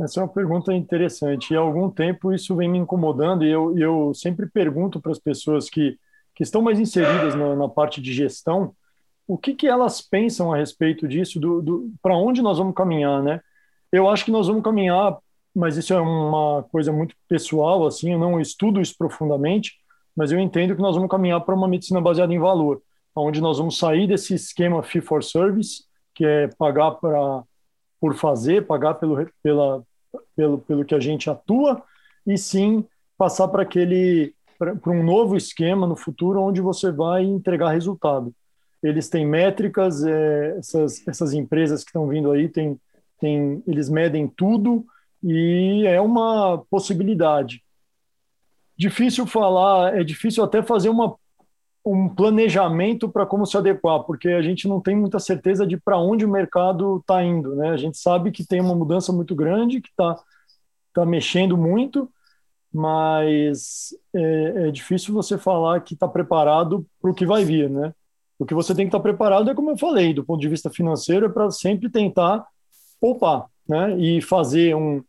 Essa 0.00 0.20
é 0.20 0.22
uma 0.22 0.28
pergunta 0.28 0.72
interessante. 0.72 1.52
E 1.52 1.56
há 1.56 1.60
algum 1.60 1.90
tempo 1.90 2.32
isso 2.32 2.54
vem 2.54 2.68
me 2.68 2.78
incomodando 2.78 3.44
e 3.44 3.50
eu, 3.50 3.76
eu 3.78 4.14
sempre 4.14 4.46
pergunto 4.46 5.00
para 5.00 5.12
as 5.12 5.18
pessoas 5.18 5.68
que, 5.68 5.98
que 6.34 6.42
estão 6.42 6.62
mais 6.62 6.78
inseridas 6.78 7.34
na, 7.34 7.56
na 7.56 7.68
parte 7.68 8.00
de 8.00 8.12
gestão 8.12 8.74
o 9.28 9.36
que, 9.36 9.54
que 9.54 9.66
elas 9.66 10.00
pensam 10.00 10.50
a 10.50 10.56
respeito 10.56 11.06
disso, 11.06 11.38
do, 11.38 11.60
do 11.60 11.92
para 12.00 12.16
onde 12.16 12.40
nós 12.40 12.56
vamos 12.56 12.74
caminhar, 12.74 13.22
né? 13.22 13.42
Eu 13.92 14.08
acho 14.08 14.24
que 14.24 14.30
nós 14.30 14.48
vamos 14.48 14.62
caminhar, 14.62 15.18
mas 15.54 15.76
isso 15.76 15.92
é 15.92 16.00
uma 16.00 16.62
coisa 16.72 16.90
muito 16.90 17.14
pessoal, 17.28 17.86
assim, 17.86 18.12
eu 18.12 18.18
não 18.18 18.40
estudo 18.40 18.80
isso 18.80 18.94
profundamente, 18.96 19.74
mas 20.16 20.32
eu 20.32 20.40
entendo 20.40 20.74
que 20.74 20.80
nós 20.80 20.94
vamos 20.94 21.10
caminhar 21.10 21.42
para 21.42 21.54
uma 21.54 21.68
medicina 21.68 22.00
baseada 22.00 22.32
em 22.32 22.38
valor, 22.38 22.80
onde 23.14 23.40
nós 23.40 23.58
vamos 23.58 23.76
sair 23.78 24.06
desse 24.06 24.34
esquema 24.34 24.82
fee 24.82 25.02
for 25.02 25.22
service, 25.22 25.84
que 26.14 26.24
é 26.24 26.48
pagar 26.58 26.92
para 26.92 27.42
por 28.00 28.14
fazer, 28.14 28.66
pagar 28.66 28.94
pelo, 28.94 29.26
pela, 29.42 29.82
pelo, 30.36 30.58
pelo 30.58 30.84
que 30.84 30.94
a 30.94 31.00
gente 31.00 31.28
atua, 31.28 31.82
e 32.26 32.36
sim 32.36 32.84
passar 33.16 33.48
para 33.48 33.62
aquele 33.62 34.34
para 34.58 34.90
um 34.90 35.04
novo 35.04 35.36
esquema 35.36 35.86
no 35.86 35.94
futuro 35.94 36.42
onde 36.42 36.60
você 36.60 36.90
vai 36.90 37.22
entregar 37.22 37.70
resultado 37.70 38.34
eles 38.82 39.08
têm 39.08 39.26
métricas, 39.26 40.04
é, 40.04 40.56
essas, 40.58 41.06
essas 41.06 41.32
empresas 41.32 41.82
que 41.82 41.90
estão 41.90 42.06
vindo 42.06 42.30
aí, 42.30 42.48
tem, 42.48 42.80
tem, 43.20 43.62
eles 43.66 43.88
medem 43.88 44.28
tudo 44.28 44.84
e 45.22 45.84
é 45.86 46.00
uma 46.00 46.58
possibilidade. 46.70 47.62
Difícil 48.76 49.26
falar, 49.26 49.96
é 49.96 50.04
difícil 50.04 50.44
até 50.44 50.62
fazer 50.62 50.88
uma, 50.88 51.16
um 51.84 52.08
planejamento 52.08 53.08
para 53.08 53.24
como 53.24 53.46
se 53.46 53.56
adequar, 53.56 54.02
porque 54.04 54.28
a 54.28 54.42
gente 54.42 54.68
não 54.68 54.80
tem 54.80 54.96
muita 54.96 55.18
certeza 55.18 55.66
de 55.66 55.76
para 55.76 55.98
onde 55.98 56.24
o 56.24 56.30
mercado 56.30 56.98
está 56.98 57.22
indo. 57.24 57.54
Né? 57.54 57.70
A 57.70 57.76
gente 57.76 57.98
sabe 57.98 58.30
que 58.30 58.46
tem 58.46 58.60
uma 58.60 58.74
mudança 58.74 59.12
muito 59.12 59.34
grande, 59.34 59.80
que 59.80 59.88
está 59.88 60.16
tá 60.92 61.06
mexendo 61.06 61.56
muito, 61.56 62.10
mas 62.72 63.88
é, 64.14 64.68
é 64.68 64.70
difícil 64.70 65.14
você 65.14 65.38
falar 65.38 65.80
que 65.80 65.94
está 65.94 66.06
preparado 66.06 66.86
para 67.00 67.10
o 67.10 67.14
que 67.14 67.24
vai 67.24 67.44
vir, 67.44 67.70
né? 67.70 67.94
O 68.38 68.44
que 68.44 68.54
você 68.54 68.74
tem 68.74 68.84
que 68.84 68.88
estar 68.88 69.00
preparado 69.00 69.50
é, 69.50 69.54
como 69.54 69.70
eu 69.70 69.78
falei, 69.78 70.12
do 70.12 70.24
ponto 70.24 70.40
de 70.40 70.48
vista 70.48 70.70
financeiro, 70.70 71.26
é 71.26 71.28
para 71.28 71.50
sempre 71.50 71.88
tentar 71.88 72.46
poupar, 73.00 73.46
né? 73.66 73.98
E 73.98 74.20
fazer 74.20 74.76
um, 74.76 75.02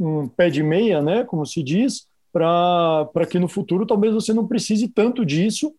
um 0.00 0.26
pé 0.26 0.48
de 0.48 0.62
meia, 0.62 1.02
né? 1.02 1.22
Como 1.24 1.46
se 1.46 1.62
diz, 1.62 2.08
para 2.32 3.26
que 3.30 3.38
no 3.38 3.46
futuro 3.46 3.86
talvez 3.86 4.14
você 4.14 4.32
não 4.32 4.46
precise 4.46 4.88
tanto 4.88 5.24
disso, 5.24 5.72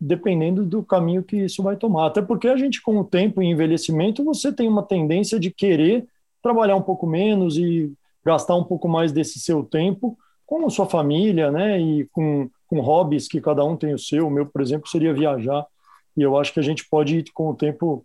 dependendo 0.00 0.64
do 0.64 0.82
caminho 0.82 1.22
que 1.22 1.36
isso 1.36 1.62
vai 1.62 1.76
tomar. 1.76 2.06
Até 2.06 2.22
porque 2.22 2.48
a 2.48 2.56
gente, 2.56 2.80
com 2.80 2.98
o 2.98 3.04
tempo 3.04 3.42
e 3.42 3.46
envelhecimento, 3.46 4.24
você 4.24 4.52
tem 4.52 4.66
uma 4.66 4.82
tendência 4.82 5.38
de 5.38 5.50
querer 5.50 6.06
trabalhar 6.42 6.76
um 6.76 6.82
pouco 6.82 7.06
menos 7.06 7.58
e 7.58 7.92
gastar 8.24 8.54
um 8.54 8.64
pouco 8.64 8.88
mais 8.88 9.12
desse 9.12 9.38
seu 9.38 9.62
tempo 9.62 10.16
com 10.46 10.66
a 10.66 10.70
sua 10.70 10.86
família, 10.86 11.50
né? 11.50 11.80
E 11.80 12.06
com, 12.12 12.48
com 12.66 12.80
hobbies 12.80 13.28
que 13.28 13.40
cada 13.40 13.64
um 13.64 13.76
tem 13.76 13.92
o 13.92 13.98
seu. 13.98 14.26
O 14.26 14.30
meu, 14.30 14.46
por 14.46 14.62
exemplo, 14.62 14.88
seria 14.88 15.12
viajar 15.12 15.66
e 16.16 16.22
eu 16.22 16.36
acho 16.36 16.52
que 16.52 16.60
a 16.60 16.62
gente 16.62 16.88
pode 16.88 17.18
ir 17.18 17.24
com 17.32 17.50
o 17.50 17.54
tempo 17.54 18.04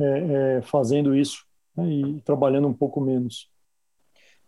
é, 0.00 0.58
é, 0.58 0.62
fazendo 0.62 1.14
isso 1.14 1.44
né, 1.76 1.88
e 1.88 2.20
trabalhando 2.22 2.68
um 2.68 2.72
pouco 2.72 3.00
menos. 3.00 3.48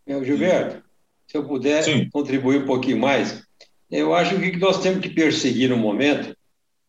Meu, 0.06 0.24
Gilberto, 0.24 0.82
se 1.26 1.36
eu 1.36 1.46
puder 1.46 1.82
Sim. 1.82 2.08
contribuir 2.10 2.62
um 2.62 2.66
pouquinho 2.66 2.98
mais, 2.98 3.42
eu 3.90 4.14
acho 4.14 4.38
que 4.38 4.48
o 4.48 4.52
que 4.52 4.58
nós 4.58 4.82
temos 4.82 5.00
que 5.00 5.10
perseguir 5.10 5.70
no 5.70 5.76
momento 5.76 6.36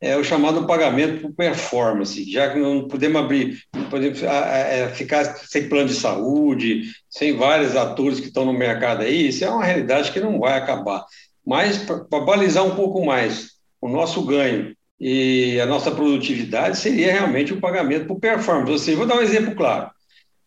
é 0.02 0.16
o 0.16 0.24
chamado 0.24 0.66
pagamento 0.66 1.22
por 1.22 1.34
performance, 1.34 2.32
já 2.32 2.50
que 2.50 2.60
não 2.60 2.88
podemos 2.88 3.22
abrir, 3.22 3.60
não 3.74 3.90
podemos 3.90 4.24
é, 4.24 4.90
ficar 4.90 5.26
sem 5.26 5.68
plano 5.68 5.90
de 5.90 5.96
saúde, 5.96 6.84
sem 7.10 7.36
vários 7.36 7.76
atores 7.76 8.20
que 8.20 8.28
estão 8.28 8.46
no 8.46 8.54
mercado 8.54 9.02
aí, 9.02 9.28
isso 9.28 9.44
é 9.44 9.50
uma 9.50 9.66
realidade 9.66 10.12
que 10.12 10.20
não 10.22 10.40
vai 10.40 10.58
acabar. 10.58 11.06
Mas 11.46 11.78
para 11.78 12.20
balizar 12.22 12.64
um 12.64 12.76
pouco 12.76 13.06
mais 13.06 13.52
o 13.82 13.90
nosso 13.90 14.24
ganho 14.24 14.76
e 15.00 15.60
a 15.60 15.66
nossa 15.66 15.92
produtividade 15.92 16.78
seria 16.78 17.12
realmente 17.12 17.54
o 17.54 17.60
pagamento 17.60 18.06
por 18.06 18.20
performance. 18.20 18.72
Ou 18.72 18.78
seja, 18.78 18.98
vou 18.98 19.08
dar 19.08 19.18
um 19.18 19.22
exemplo 19.22 19.56
claro. 19.56 19.90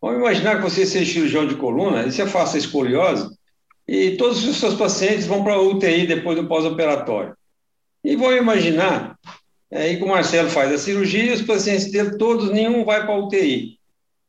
Vamos 0.00 0.18
imaginar 0.18 0.56
que 0.56 0.62
você 0.62 0.84
seja 0.84 1.12
cirurgião 1.12 1.46
de 1.46 1.56
coluna 1.56 2.02
e 2.02 2.12
você 2.12 2.26
faça 2.26 2.58
escoliose 2.58 3.28
e 3.86 4.12
todos 4.12 4.44
os 4.44 4.56
seus 4.56 4.74
pacientes 4.74 5.26
vão 5.26 5.42
para 5.44 5.54
a 5.54 5.60
UTI 5.60 6.06
depois 6.06 6.36
do 6.36 6.46
pós-operatório. 6.46 7.36
E 8.04 8.16
vamos 8.16 8.36
imaginar 8.36 9.16
aí 9.78 9.96
que 9.96 10.04
o 10.04 10.08
Marcelo 10.08 10.50
faz 10.50 10.72
a 10.72 10.78
cirurgia 10.78 11.32
os 11.34 11.42
pacientes 11.42 11.90
dele, 11.90 12.18
todos, 12.18 12.50
nenhum 12.50 12.84
vai 12.84 13.04
para 13.04 13.14
a 13.14 13.18
UTI. 13.18 13.78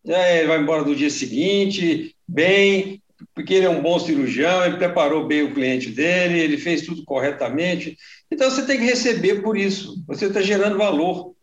É, 0.06 0.40
ele 0.40 0.48
vai 0.48 0.60
embora 0.60 0.84
no 0.84 0.96
dia 0.96 1.10
seguinte, 1.10 2.16
bem, 2.28 3.02
porque 3.34 3.54
ele 3.54 3.66
é 3.66 3.70
um 3.70 3.82
bom 3.82 4.00
cirurgião, 4.00 4.66
ele 4.66 4.78
preparou 4.78 5.26
bem 5.26 5.44
o 5.44 5.54
cliente 5.54 5.90
dele, 5.90 6.40
ele 6.40 6.58
fez 6.58 6.82
tudo 6.82 7.04
corretamente. 7.04 7.98
Então 8.30 8.50
você 8.50 8.66
tem 8.66 8.78
que 8.78 8.86
receber 8.86 9.42
por 9.42 9.58
isso. 9.58 10.04
Você 10.08 10.28
está 10.28 10.42
gerando 10.42 10.78
valor 10.78 11.34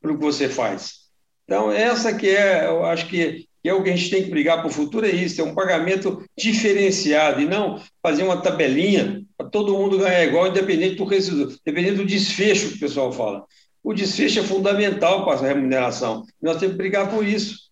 pelo 0.00 0.16
que 0.16 0.24
você 0.24 0.48
faz. 0.48 1.04
Então 1.44 1.72
essa 1.72 2.14
que 2.14 2.28
é, 2.28 2.66
eu 2.66 2.84
acho 2.84 3.06
que 3.08 3.46
é 3.68 3.74
o 3.74 3.82
que 3.82 3.90
a 3.90 3.96
gente 3.96 4.10
tem 4.10 4.22
que 4.22 4.30
brigar 4.30 4.58
para 4.58 4.68
o 4.68 4.72
futuro 4.72 5.06
é 5.06 5.10
isso, 5.10 5.40
é 5.40 5.44
um 5.44 5.54
pagamento 5.54 6.22
diferenciado 6.36 7.40
e 7.40 7.46
não 7.46 7.80
fazer 8.02 8.22
uma 8.22 8.40
tabelinha 8.40 9.22
para 9.36 9.48
todo 9.48 9.76
mundo 9.76 9.98
ganhar 9.98 10.24
igual, 10.24 10.48
independente 10.48 10.96
do 10.96 11.04
resultado, 11.04 11.58
independente 11.66 11.96
do 11.96 12.06
desfecho 12.06 12.70
que 12.70 12.76
o 12.76 12.80
pessoal 12.80 13.12
fala. 13.12 13.44
O 13.82 13.92
desfecho 13.92 14.40
é 14.40 14.42
fundamental 14.42 15.24
para 15.24 15.38
a 15.38 15.48
remuneração. 15.48 16.24
Nós 16.40 16.58
temos 16.58 16.74
que 16.74 16.78
brigar 16.78 17.10
por 17.10 17.26
isso 17.26 17.64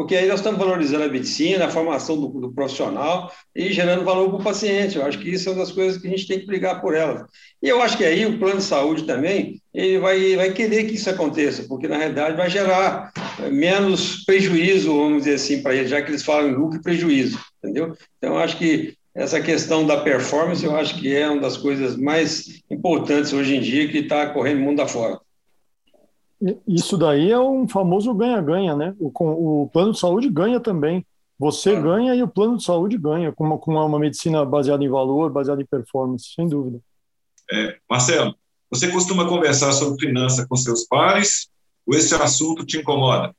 porque 0.00 0.16
aí 0.16 0.26
nós 0.26 0.40
estamos 0.40 0.58
valorizando 0.58 1.04
a 1.04 1.08
medicina, 1.08 1.66
a 1.66 1.70
formação 1.70 2.18
do, 2.18 2.28
do 2.28 2.52
profissional 2.52 3.30
e 3.54 3.70
gerando 3.70 4.02
valor 4.02 4.30
para 4.30 4.38
o 4.38 4.42
paciente. 4.42 4.96
Eu 4.96 5.04
acho 5.04 5.18
que 5.18 5.28
isso 5.28 5.46
é 5.46 5.52
uma 5.52 5.58
das 5.58 5.72
coisas 5.72 6.00
que 6.00 6.08
a 6.08 6.10
gente 6.10 6.26
tem 6.26 6.40
que 6.40 6.46
brigar 6.46 6.80
por 6.80 6.94
elas. 6.94 7.22
E 7.62 7.68
eu 7.68 7.82
acho 7.82 7.98
que 7.98 8.04
aí 8.06 8.24
o 8.24 8.38
plano 8.38 8.60
de 8.60 8.64
saúde 8.64 9.04
também 9.04 9.60
ele 9.74 9.98
vai, 9.98 10.36
vai 10.36 10.54
querer 10.54 10.84
que 10.84 10.94
isso 10.94 11.10
aconteça, 11.10 11.64
porque 11.68 11.86
na 11.86 11.98
realidade 11.98 12.34
vai 12.34 12.48
gerar 12.48 13.12
menos 13.48 14.24
prejuízo, 14.24 14.94
vamos 14.94 15.18
dizer 15.24 15.34
assim, 15.34 15.62
para 15.62 15.74
eles, 15.74 15.90
já 15.90 16.02
que 16.02 16.10
eles 16.10 16.24
falam 16.24 16.50
em 16.50 16.54
lucro 16.54 16.78
e 16.78 16.82
prejuízo, 16.82 17.38
entendeu? 17.58 17.96
Então, 18.18 18.34
eu 18.34 18.38
acho 18.38 18.58
que 18.58 18.94
essa 19.14 19.40
questão 19.40 19.86
da 19.86 20.00
performance, 20.00 20.64
eu 20.64 20.76
acho 20.76 20.98
que 20.98 21.14
é 21.14 21.28
uma 21.28 21.40
das 21.40 21.56
coisas 21.56 21.96
mais 21.96 22.62
importantes 22.70 23.32
hoje 23.32 23.56
em 23.56 23.60
dia 23.60 23.88
que 23.88 23.98
está 23.98 24.30
correndo 24.30 24.60
mundo 24.60 24.80
afora. 24.80 25.18
Isso 26.66 26.96
daí 26.96 27.30
é 27.30 27.38
um 27.38 27.68
famoso 27.68 28.14
ganha-ganha, 28.14 28.74
né? 28.74 28.94
O, 28.98 29.12
o 29.62 29.68
plano 29.68 29.92
de 29.92 29.98
saúde 29.98 30.28
ganha 30.30 30.58
também. 30.58 31.04
Você 31.38 31.74
ganha 31.78 32.14
e 32.14 32.22
o 32.22 32.28
plano 32.28 32.56
de 32.56 32.64
saúde 32.64 32.96
ganha, 32.96 33.32
com 33.32 33.44
uma, 33.44 33.58
com 33.58 33.72
uma 33.72 33.98
medicina 33.98 34.44
baseada 34.44 34.84
em 34.84 34.88
valor, 34.88 35.30
baseada 35.30 35.60
em 35.60 35.66
performance, 35.66 36.32
sem 36.34 36.48
dúvida. 36.48 36.80
É, 37.50 37.76
Marcelo, 37.88 38.34
você 38.70 38.88
costuma 38.88 39.28
conversar 39.28 39.72
sobre 39.72 40.06
finança 40.06 40.46
com 40.48 40.56
seus 40.56 40.84
pares 40.84 41.49
ou 41.90 41.96
esse 41.96 42.14
assunto 42.14 42.64
te 42.64 42.78
incomoda? 42.78 43.34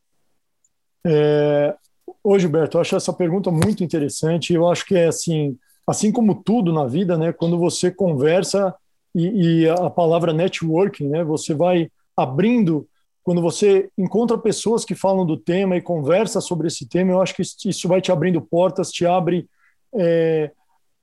É, 1.05 1.73
ô 2.21 2.37
Gilberto, 2.37 2.77
eu 2.77 2.81
acho 2.81 2.95
essa 2.97 3.13
pergunta 3.13 3.49
muito 3.49 3.81
interessante. 3.81 4.53
Eu 4.53 4.69
acho 4.69 4.85
que 4.85 4.95
é 4.95 5.07
assim, 5.07 5.57
assim 5.87 6.11
como 6.11 6.43
tudo 6.43 6.73
na 6.73 6.85
vida, 6.85 7.17
né? 7.17 7.31
Quando 7.31 7.57
você 7.57 7.89
conversa 7.89 8.75
e, 9.15 9.61
e 9.61 9.69
a 9.69 9.89
palavra 9.89 10.33
networking, 10.33 11.07
né? 11.07 11.23
Você 11.23 11.53
vai 11.53 11.89
abrindo 12.15 12.87
quando 13.23 13.41
você 13.41 13.89
encontra 13.97 14.37
pessoas 14.37 14.83
que 14.83 14.95
falam 14.95 15.25
do 15.25 15.37
tema 15.37 15.77
e 15.77 15.81
conversa 15.81 16.41
sobre 16.41 16.67
esse 16.67 16.89
tema, 16.89 17.11
eu 17.11 17.21
acho 17.21 17.35
que 17.35 17.43
isso 17.43 17.87
vai 17.87 18.01
te 18.01 18.11
abrindo 18.11 18.41
portas, 18.41 18.91
te 18.91 19.05
abre 19.05 19.47
é, 19.93 20.51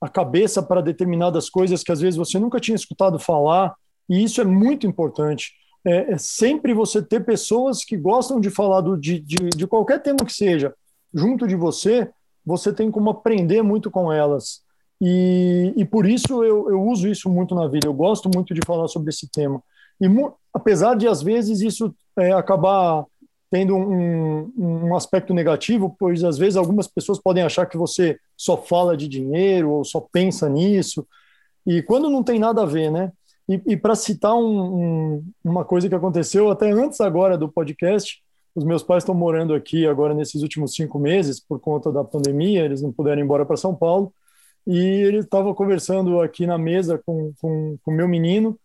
a 0.01 0.09
cabeça 0.09 0.61
para 0.61 0.81
determinadas 0.81 1.49
coisas 1.49 1.81
que 1.81 1.93
às 1.93 2.01
vezes 2.01 2.17
você 2.17 2.37
nunca 2.37 2.59
tinha 2.59 2.75
escutado 2.75 3.17
falar, 3.17 3.73
e 4.09 4.21
isso 4.21 4.41
é 4.41 4.43
muito 4.43 4.85
importante. 4.85 5.53
É, 5.85 6.13
é 6.13 6.17
sempre 6.17 6.73
você 6.73 7.01
ter 7.01 7.23
pessoas 7.25 7.83
que 7.83 7.95
gostam 7.95 8.39
de 8.39 8.49
falar 8.49 8.81
do, 8.81 8.97
de, 8.97 9.19
de, 9.19 9.49
de 9.49 9.67
qualquer 9.67 10.01
tema 10.01 10.25
que 10.25 10.33
seja 10.33 10.73
junto 11.13 11.47
de 11.47 11.55
você, 11.55 12.09
você 12.45 12.73
tem 12.73 12.91
como 12.91 13.09
aprender 13.09 13.61
muito 13.61 13.89
com 13.89 14.11
elas. 14.11 14.61
E, 15.01 15.73
e 15.77 15.85
por 15.85 16.05
isso 16.05 16.43
eu, 16.43 16.69
eu 16.69 16.81
uso 16.83 17.07
isso 17.07 17.29
muito 17.29 17.55
na 17.55 17.67
vida, 17.67 17.87
eu 17.87 17.93
gosto 17.93 18.29
muito 18.33 18.53
de 18.53 18.61
falar 18.65 18.87
sobre 18.87 19.09
esse 19.09 19.29
tema. 19.29 19.61
E 20.01 20.07
apesar 20.53 20.95
de, 20.95 21.07
às 21.07 21.21
vezes, 21.21 21.61
isso 21.61 21.93
é, 22.17 22.31
acabar 22.31 23.05
tendo 23.51 23.75
um, 23.75 24.51
um, 24.57 24.95
aspecto 24.95 25.33
negativo, 25.33 25.95
pois 25.97 26.23
às 26.23 26.37
vezes 26.37 26.55
algumas 26.55 26.87
pessoas 26.87 27.19
podem 27.19 27.43
achar 27.43 27.65
que 27.65 27.77
você 27.77 28.17
só 28.37 28.55
fala 28.55 28.95
de 28.95 29.07
dinheiro 29.07 29.71
ou 29.71 29.83
só 29.83 29.99
pensa 29.99 30.47
nisso, 30.47 31.07
e 31.65 31.81
quando 31.81 32.09
não 32.09 32.23
tem 32.23 32.37
nada 32.37 32.61
a 32.61 32.65
ver, 32.65 32.91
né? 32.91 33.11
E, 33.49 33.59
e 33.65 33.75
para 33.75 33.95
citar 33.95 34.35
um, 34.35 35.23
uma 35.43 35.65
coisa 35.65 35.89
que 35.89 35.95
aconteceu 35.95 36.51
até 36.51 36.69
antes 36.69 37.01
agora 37.01 37.35
do 37.35 37.49
podcast, 37.49 38.21
os 38.53 38.63
meus 38.63 38.83
pais 38.83 39.01
estão 39.01 39.15
morando 39.15 39.55
aqui 39.55 39.87
agora 39.87 40.13
nesses 40.13 40.43
últimos 40.43 40.75
cinco 40.75 40.99
meses 40.99 41.39
por 41.39 41.59
conta 41.59 41.91
da 41.91 42.03
pandemia, 42.03 42.63
eles 42.63 42.83
não 42.83 42.91
puderam 42.91 43.19
ir 43.19 43.23
embora 43.23 43.43
para 43.43 43.57
São 43.57 43.73
Paulo, 43.73 44.13
e 44.67 44.77
ele 44.77 45.17
estava 45.19 45.51
conversando 45.55 46.21
aqui 46.21 46.45
na 46.45 46.59
mesa 46.59 47.01
com 47.03 47.33
o 47.41 47.79
com, 47.81 47.91
meu 47.91 48.07
menino, 48.07 48.55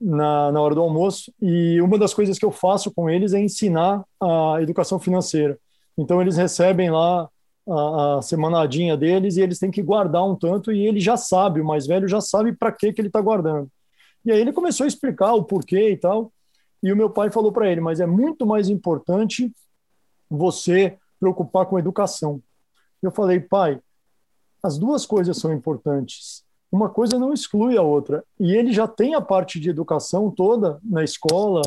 na, 0.00 0.52
na 0.52 0.60
hora 0.60 0.76
do 0.76 0.80
almoço, 0.80 1.32
e 1.42 1.80
uma 1.80 1.98
das 1.98 2.14
coisas 2.14 2.38
que 2.38 2.44
eu 2.44 2.52
faço 2.52 2.92
com 2.92 3.10
eles 3.10 3.34
é 3.34 3.40
ensinar 3.40 4.04
a 4.20 4.58
educação 4.62 5.00
financeira. 5.00 5.58
Então, 5.98 6.22
eles 6.22 6.36
recebem 6.36 6.88
lá 6.88 7.28
a, 7.68 8.18
a 8.18 8.22
semanadinha 8.22 8.96
deles 8.96 9.36
e 9.36 9.40
eles 9.40 9.58
têm 9.58 9.72
que 9.72 9.82
guardar 9.82 10.24
um 10.24 10.36
tanto, 10.36 10.70
e 10.70 10.86
ele 10.86 11.00
já 11.00 11.16
sabe, 11.16 11.60
o 11.60 11.64
mais 11.64 11.84
velho 11.84 12.06
já 12.06 12.20
sabe 12.20 12.52
para 12.52 12.70
que, 12.70 12.92
que 12.92 13.00
ele 13.00 13.08
está 13.08 13.20
guardando. 13.20 13.68
E 14.24 14.32
aí 14.32 14.40
ele 14.40 14.52
começou 14.52 14.84
a 14.84 14.88
explicar 14.88 15.34
o 15.34 15.44
porquê 15.44 15.90
e 15.90 15.96
tal, 15.96 16.32
e 16.82 16.92
o 16.92 16.96
meu 16.96 17.10
pai 17.10 17.30
falou 17.30 17.52
para 17.52 17.70
ele: 17.70 17.80
mas 17.80 18.00
é 18.00 18.06
muito 18.06 18.46
mais 18.46 18.68
importante 18.68 19.52
você 20.28 20.98
preocupar 21.18 21.66
com 21.66 21.78
educação. 21.78 22.42
Eu 23.02 23.10
falei, 23.10 23.40
pai, 23.40 23.80
as 24.62 24.78
duas 24.78 25.04
coisas 25.06 25.36
são 25.36 25.52
importantes 25.52 26.44
uma 26.70 26.88
coisa 26.88 27.18
não 27.18 27.32
exclui 27.32 27.76
a 27.76 27.82
outra. 27.82 28.24
E 28.38 28.54
ele 28.54 28.72
já 28.72 28.86
tem 28.86 29.14
a 29.14 29.20
parte 29.20 29.58
de 29.58 29.68
educação 29.68 30.30
toda 30.30 30.78
na 30.84 31.02
escola, 31.02 31.62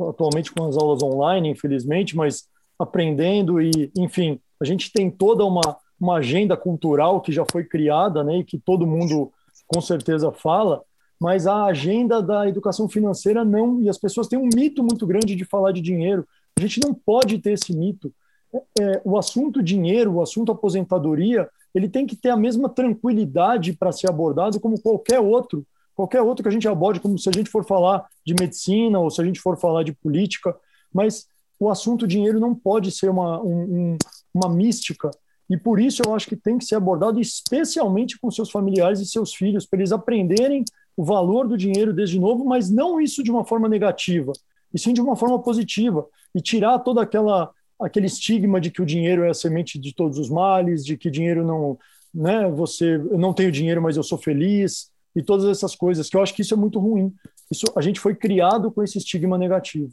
atualmente 0.00 0.50
com 0.52 0.66
as 0.66 0.76
aulas 0.76 1.02
online, 1.02 1.50
infelizmente, 1.50 2.16
mas 2.16 2.48
aprendendo 2.78 3.60
e, 3.60 3.92
enfim, 3.96 4.40
a 4.60 4.64
gente 4.64 4.92
tem 4.92 5.10
toda 5.10 5.44
uma, 5.44 5.76
uma 6.00 6.16
agenda 6.16 6.56
cultural 6.56 7.20
que 7.20 7.30
já 7.30 7.44
foi 7.50 7.64
criada, 7.64 8.24
né, 8.24 8.38
e 8.38 8.44
que 8.44 8.58
todo 8.58 8.86
mundo 8.86 9.30
com 9.68 9.80
certeza 9.80 10.32
fala, 10.32 10.82
mas 11.20 11.46
a 11.46 11.64
agenda 11.64 12.22
da 12.22 12.48
educação 12.48 12.88
financeira 12.88 13.44
não, 13.44 13.82
e 13.82 13.88
as 13.88 13.98
pessoas 13.98 14.26
têm 14.26 14.38
um 14.38 14.48
mito 14.54 14.82
muito 14.82 15.06
grande 15.06 15.36
de 15.36 15.44
falar 15.44 15.70
de 15.70 15.82
dinheiro. 15.82 16.26
A 16.58 16.62
gente 16.62 16.80
não 16.80 16.94
pode 16.94 17.38
ter 17.38 17.52
esse 17.52 17.76
mito. 17.76 18.12
É, 18.52 18.82
é 18.82 19.02
o 19.04 19.18
assunto 19.18 19.62
dinheiro, 19.62 20.14
o 20.14 20.22
assunto 20.22 20.50
aposentadoria, 20.50 21.48
ele 21.74 21.88
tem 21.88 22.06
que 22.06 22.16
ter 22.16 22.30
a 22.30 22.36
mesma 22.36 22.68
tranquilidade 22.68 23.74
para 23.74 23.92
ser 23.92 24.08
abordado 24.08 24.58
como 24.58 24.80
qualquer 24.80 25.20
outro, 25.20 25.64
qualquer 25.94 26.22
outro 26.22 26.42
que 26.42 26.48
a 26.48 26.52
gente 26.52 26.66
aborde, 26.66 27.00
como 27.00 27.18
se 27.18 27.28
a 27.28 27.32
gente 27.32 27.50
for 27.50 27.64
falar 27.66 28.06
de 28.24 28.34
medicina 28.34 28.98
ou 28.98 29.10
se 29.10 29.20
a 29.20 29.24
gente 29.24 29.40
for 29.40 29.58
falar 29.58 29.82
de 29.82 29.92
política, 29.92 30.56
mas 30.92 31.26
o 31.60 31.68
assunto 31.68 32.06
dinheiro 32.06 32.40
não 32.40 32.54
pode 32.54 32.90
ser 32.90 33.10
uma, 33.10 33.40
um, 33.42 33.96
uma 34.32 34.48
mística, 34.48 35.10
e 35.48 35.56
por 35.56 35.78
isso 35.78 36.00
eu 36.04 36.14
acho 36.14 36.26
que 36.26 36.36
tem 36.36 36.56
que 36.56 36.64
ser 36.64 36.76
abordado 36.76 37.20
especialmente 37.20 38.18
com 38.18 38.30
seus 38.30 38.50
familiares 38.50 39.00
e 39.00 39.06
seus 39.06 39.34
filhos, 39.34 39.66
para 39.66 39.80
eles 39.80 39.92
aprenderem 39.92 40.64
o 41.00 41.04
valor 41.04 41.48
do 41.48 41.56
dinheiro 41.56 41.94
desde 41.94 42.20
novo, 42.20 42.44
mas 42.44 42.68
não 42.68 43.00
isso 43.00 43.22
de 43.22 43.30
uma 43.30 43.42
forma 43.42 43.66
negativa, 43.66 44.34
e 44.72 44.78
sim 44.78 44.92
de 44.92 45.00
uma 45.00 45.16
forma 45.16 45.42
positiva, 45.42 46.06
e 46.34 46.42
tirar 46.42 46.78
toda 46.80 47.00
aquela 47.00 47.50
aquele 47.80 48.04
estigma 48.04 48.60
de 48.60 48.70
que 48.70 48.82
o 48.82 48.84
dinheiro 48.84 49.24
é 49.24 49.30
a 49.30 49.34
semente 49.34 49.78
de 49.78 49.94
todos 49.94 50.18
os 50.18 50.28
males, 50.28 50.84
de 50.84 50.98
que 50.98 51.10
dinheiro 51.10 51.42
não, 51.42 51.78
né, 52.12 52.46
você, 52.50 52.96
eu 52.96 53.16
não 53.16 53.32
tenho 53.32 53.50
dinheiro, 53.50 53.80
mas 53.80 53.96
eu 53.96 54.02
sou 54.02 54.18
feliz, 54.18 54.90
e 55.16 55.22
todas 55.22 55.46
essas 55.46 55.74
coisas, 55.74 56.10
que 56.10 56.18
eu 56.18 56.22
acho 56.22 56.34
que 56.34 56.42
isso 56.42 56.52
é 56.52 56.56
muito 56.58 56.78
ruim. 56.78 57.10
Isso, 57.50 57.64
a 57.74 57.80
gente 57.80 57.98
foi 57.98 58.14
criado 58.14 58.70
com 58.70 58.82
esse 58.82 58.98
estigma 58.98 59.38
negativo. 59.38 59.90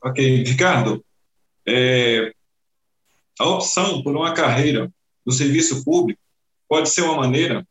Ok, 0.00 0.44
Ricardo, 0.44 1.04
é, 1.66 2.32
a 3.40 3.48
opção 3.48 4.00
por 4.04 4.14
uma 4.14 4.32
carreira 4.32 4.88
no 5.26 5.32
serviço 5.32 5.84
público 5.84 6.20
pode 6.68 6.88
ser 6.88 7.02
uma 7.02 7.16
maneira 7.16 7.66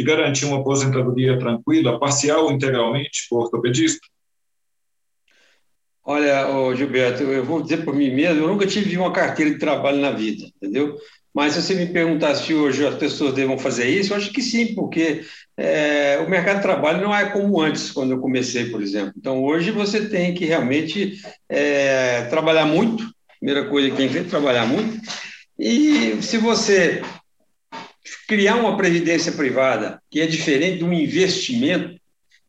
de 0.00 0.06
garantir 0.06 0.46
uma 0.46 0.60
aposentadoria 0.60 1.38
tranquila, 1.38 2.00
parcial 2.00 2.44
ou 2.44 2.52
integralmente, 2.52 3.26
por 3.28 3.42
ortopedista? 3.42 4.00
Olha, 6.02 6.46
Gilberto, 6.74 7.22
eu 7.22 7.44
vou 7.44 7.62
dizer 7.62 7.84
por 7.84 7.94
mim 7.94 8.10
mesmo, 8.10 8.42
eu 8.42 8.48
nunca 8.48 8.66
tive 8.66 8.96
uma 8.96 9.12
carteira 9.12 9.50
de 9.50 9.58
trabalho 9.58 9.98
na 9.98 10.10
vida, 10.10 10.46
entendeu? 10.56 10.96
Mas 11.32 11.52
se 11.52 11.62
você 11.62 11.74
me 11.74 11.86
perguntar 11.86 12.34
se 12.34 12.54
hoje 12.54 12.84
as 12.84 12.94
pessoas 12.96 13.34
devem 13.34 13.58
fazer 13.58 13.88
isso, 13.88 14.12
eu 14.12 14.16
acho 14.16 14.32
que 14.32 14.42
sim, 14.42 14.74
porque 14.74 15.22
é, 15.56 16.18
o 16.26 16.30
mercado 16.30 16.56
de 16.56 16.62
trabalho 16.62 17.02
não 17.02 17.14
é 17.14 17.30
como 17.30 17.60
antes, 17.60 17.90
quando 17.90 18.12
eu 18.12 18.18
comecei, 18.18 18.70
por 18.70 18.82
exemplo. 18.82 19.12
Então, 19.16 19.44
hoje 19.44 19.70
você 19.70 20.08
tem 20.08 20.34
que 20.34 20.46
realmente 20.46 21.20
é, 21.48 22.22
trabalhar 22.22 22.64
muito, 22.64 23.06
primeira 23.38 23.68
coisa 23.68 23.90
que 23.90 23.96
tem 23.96 24.08
que 24.08 24.24
trabalhar 24.24 24.66
muito, 24.66 25.00
e 25.58 26.20
se 26.22 26.38
você 26.38 27.02
criar 28.30 28.54
uma 28.54 28.76
previdência 28.76 29.32
privada, 29.32 30.00
que 30.08 30.20
é 30.20 30.26
diferente 30.26 30.78
de 30.78 30.84
um 30.84 30.92
investimento, 30.92 31.98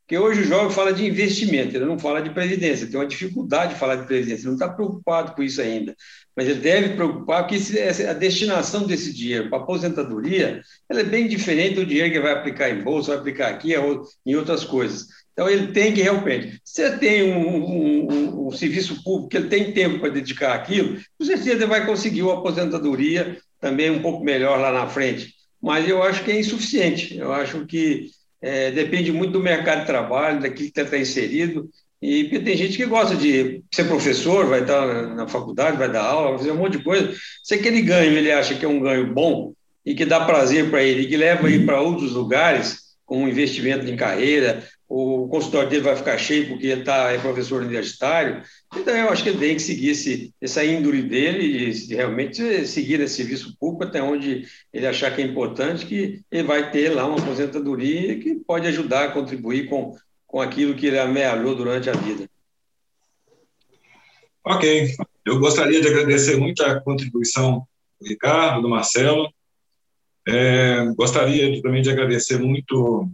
porque 0.01 0.15
hoje 0.15 0.41
o 0.41 0.45
jovem 0.45 0.69
fala 0.69 0.93
de 0.93 1.03
investimento, 1.03 1.75
ele 1.75 1.85
não 1.85 1.97
fala 1.97 2.21
de 2.21 2.29
previdência, 2.29 2.85
tem 2.85 2.99
uma 2.99 3.07
dificuldade 3.07 3.73
de 3.73 3.79
falar 3.79 3.95
de 3.95 4.05
previdência, 4.05 4.43
ele 4.43 4.49
não 4.49 4.53
está 4.53 4.69
preocupado 4.69 5.31
com 5.31 5.41
isso 5.41 5.59
ainda. 5.59 5.95
Mas 6.37 6.47
ele 6.47 6.59
deve 6.59 6.89
preocupar 6.95 7.47
porque 7.47 7.59
a 8.07 8.13
destinação 8.13 8.85
desse 8.85 9.11
dinheiro 9.11 9.49
para 9.49 9.57
aposentadoria 9.57 10.61
ela 10.87 10.99
é 10.99 11.03
bem 11.03 11.27
diferente 11.27 11.73
do 11.73 11.85
dinheiro 11.85 12.11
que 12.11 12.19
vai 12.19 12.33
aplicar 12.33 12.69
em 12.69 12.83
bolsa, 12.83 13.13
vai 13.13 13.17
aplicar 13.17 13.47
aqui 13.47 13.75
ou 13.75 14.03
em 14.23 14.35
outras 14.35 14.63
coisas. 14.63 15.07
Então, 15.33 15.49
ele 15.49 15.71
tem 15.71 15.95
que 15.95 16.03
realmente. 16.03 16.61
Se 16.63 16.87
você 16.87 16.97
tem 16.99 17.23
um, 17.23 17.65
um, 17.65 18.47
um 18.47 18.51
serviço 18.51 19.03
público 19.03 19.29
que 19.29 19.37
ele 19.37 19.49
tem 19.49 19.71
tempo 19.71 19.99
para 19.99 20.09
dedicar 20.09 20.53
aquilo, 20.53 20.99
com 21.17 21.25
certeza 21.25 21.55
ele 21.55 21.65
vai 21.65 21.87
conseguir 21.87 22.21
uma 22.21 22.37
aposentadoria 22.37 23.37
também 23.59 23.89
um 23.89 24.01
pouco 24.03 24.23
melhor 24.23 24.59
lá 24.59 24.71
na 24.71 24.85
frente. 24.87 25.40
Mas 25.61 25.87
eu 25.87 26.01
acho 26.01 26.23
que 26.23 26.31
é 26.31 26.39
insuficiente. 26.39 27.17
Eu 27.17 27.31
acho 27.31 27.65
que 27.65 28.09
é, 28.41 28.71
depende 28.71 29.11
muito 29.11 29.33
do 29.33 29.39
mercado 29.39 29.81
de 29.81 29.85
trabalho, 29.85 30.41
daquilo 30.41 30.71
que 30.71 30.79
está 30.79 30.97
inserido. 30.97 31.69
E 32.01 32.39
tem 32.39 32.57
gente 32.57 32.77
que 32.77 32.85
gosta 32.85 33.15
de 33.15 33.63
ser 33.71 33.83
professor, 33.83 34.47
vai 34.47 34.61
estar 34.61 35.15
na 35.15 35.27
faculdade, 35.27 35.77
vai 35.77 35.91
dar 35.91 36.01
aula, 36.01 36.29
vai 36.29 36.39
fazer 36.39 36.51
um 36.51 36.57
monte 36.57 36.79
de 36.79 36.83
coisa. 36.83 37.13
Se 37.43 37.53
aquele 37.53 37.81
ganho 37.83 38.17
ele 38.17 38.31
acha 38.31 38.55
que 38.55 38.65
é 38.65 38.67
um 38.67 38.79
ganho 38.79 39.13
bom 39.13 39.53
e 39.85 39.93
que 39.93 40.03
dá 40.03 40.25
prazer 40.25 40.71
para 40.71 40.83
ele, 40.83 41.03
e 41.03 41.07
que 41.07 41.15
leva 41.15 41.47
ele 41.47 41.63
para 41.63 41.79
outros 41.79 42.13
lugares, 42.13 42.79
como 43.05 43.27
investimento 43.27 43.85
em 43.85 43.95
carreira, 43.95 44.67
o 44.93 45.29
consultório 45.29 45.69
dele 45.69 45.83
vai 45.83 45.95
ficar 45.95 46.17
cheio 46.17 46.49
porque 46.49 46.67
ele 46.67 46.83
tá, 46.83 47.13
é 47.13 47.17
professor 47.17 47.61
universitário. 47.61 48.43
Então, 48.75 48.93
eu 48.93 49.09
acho 49.09 49.23
que 49.23 49.29
ele 49.29 49.39
tem 49.39 49.55
que 49.55 49.61
seguir 49.61 49.91
esse, 49.91 50.33
essa 50.41 50.65
índole 50.65 51.01
dele 51.01 51.43
e 51.45 51.95
realmente 51.95 52.67
seguir 52.67 52.99
esse 52.99 53.15
serviço 53.15 53.55
público 53.57 53.85
até 53.85 54.03
onde 54.03 54.45
ele 54.73 54.85
achar 54.85 55.15
que 55.15 55.21
é 55.21 55.25
importante, 55.25 55.85
que 55.85 56.21
ele 56.29 56.43
vai 56.43 56.71
ter 56.71 56.89
lá 56.89 57.05
uma 57.07 57.17
aposentadoria 57.17 58.19
que 58.19 58.35
pode 58.35 58.67
ajudar 58.67 59.05
a 59.05 59.11
contribuir 59.11 59.69
com, 59.69 59.95
com 60.27 60.41
aquilo 60.41 60.75
que 60.75 60.87
ele 60.87 60.99
amealhou 60.99 61.55
durante 61.55 61.89
a 61.89 61.93
vida. 61.93 62.29
Ok. 64.43 64.93
Eu 65.25 65.39
gostaria 65.39 65.79
de 65.79 65.87
agradecer 65.87 66.35
muito 66.35 66.65
a 66.65 66.81
contribuição 66.81 67.65
do 67.97 68.09
Ricardo, 68.09 68.63
do 68.63 68.69
Marcelo. 68.69 69.31
É, 70.27 70.83
gostaria 70.97 71.49
de, 71.49 71.61
também 71.61 71.81
de 71.81 71.89
agradecer 71.89 72.37
muito 72.39 73.09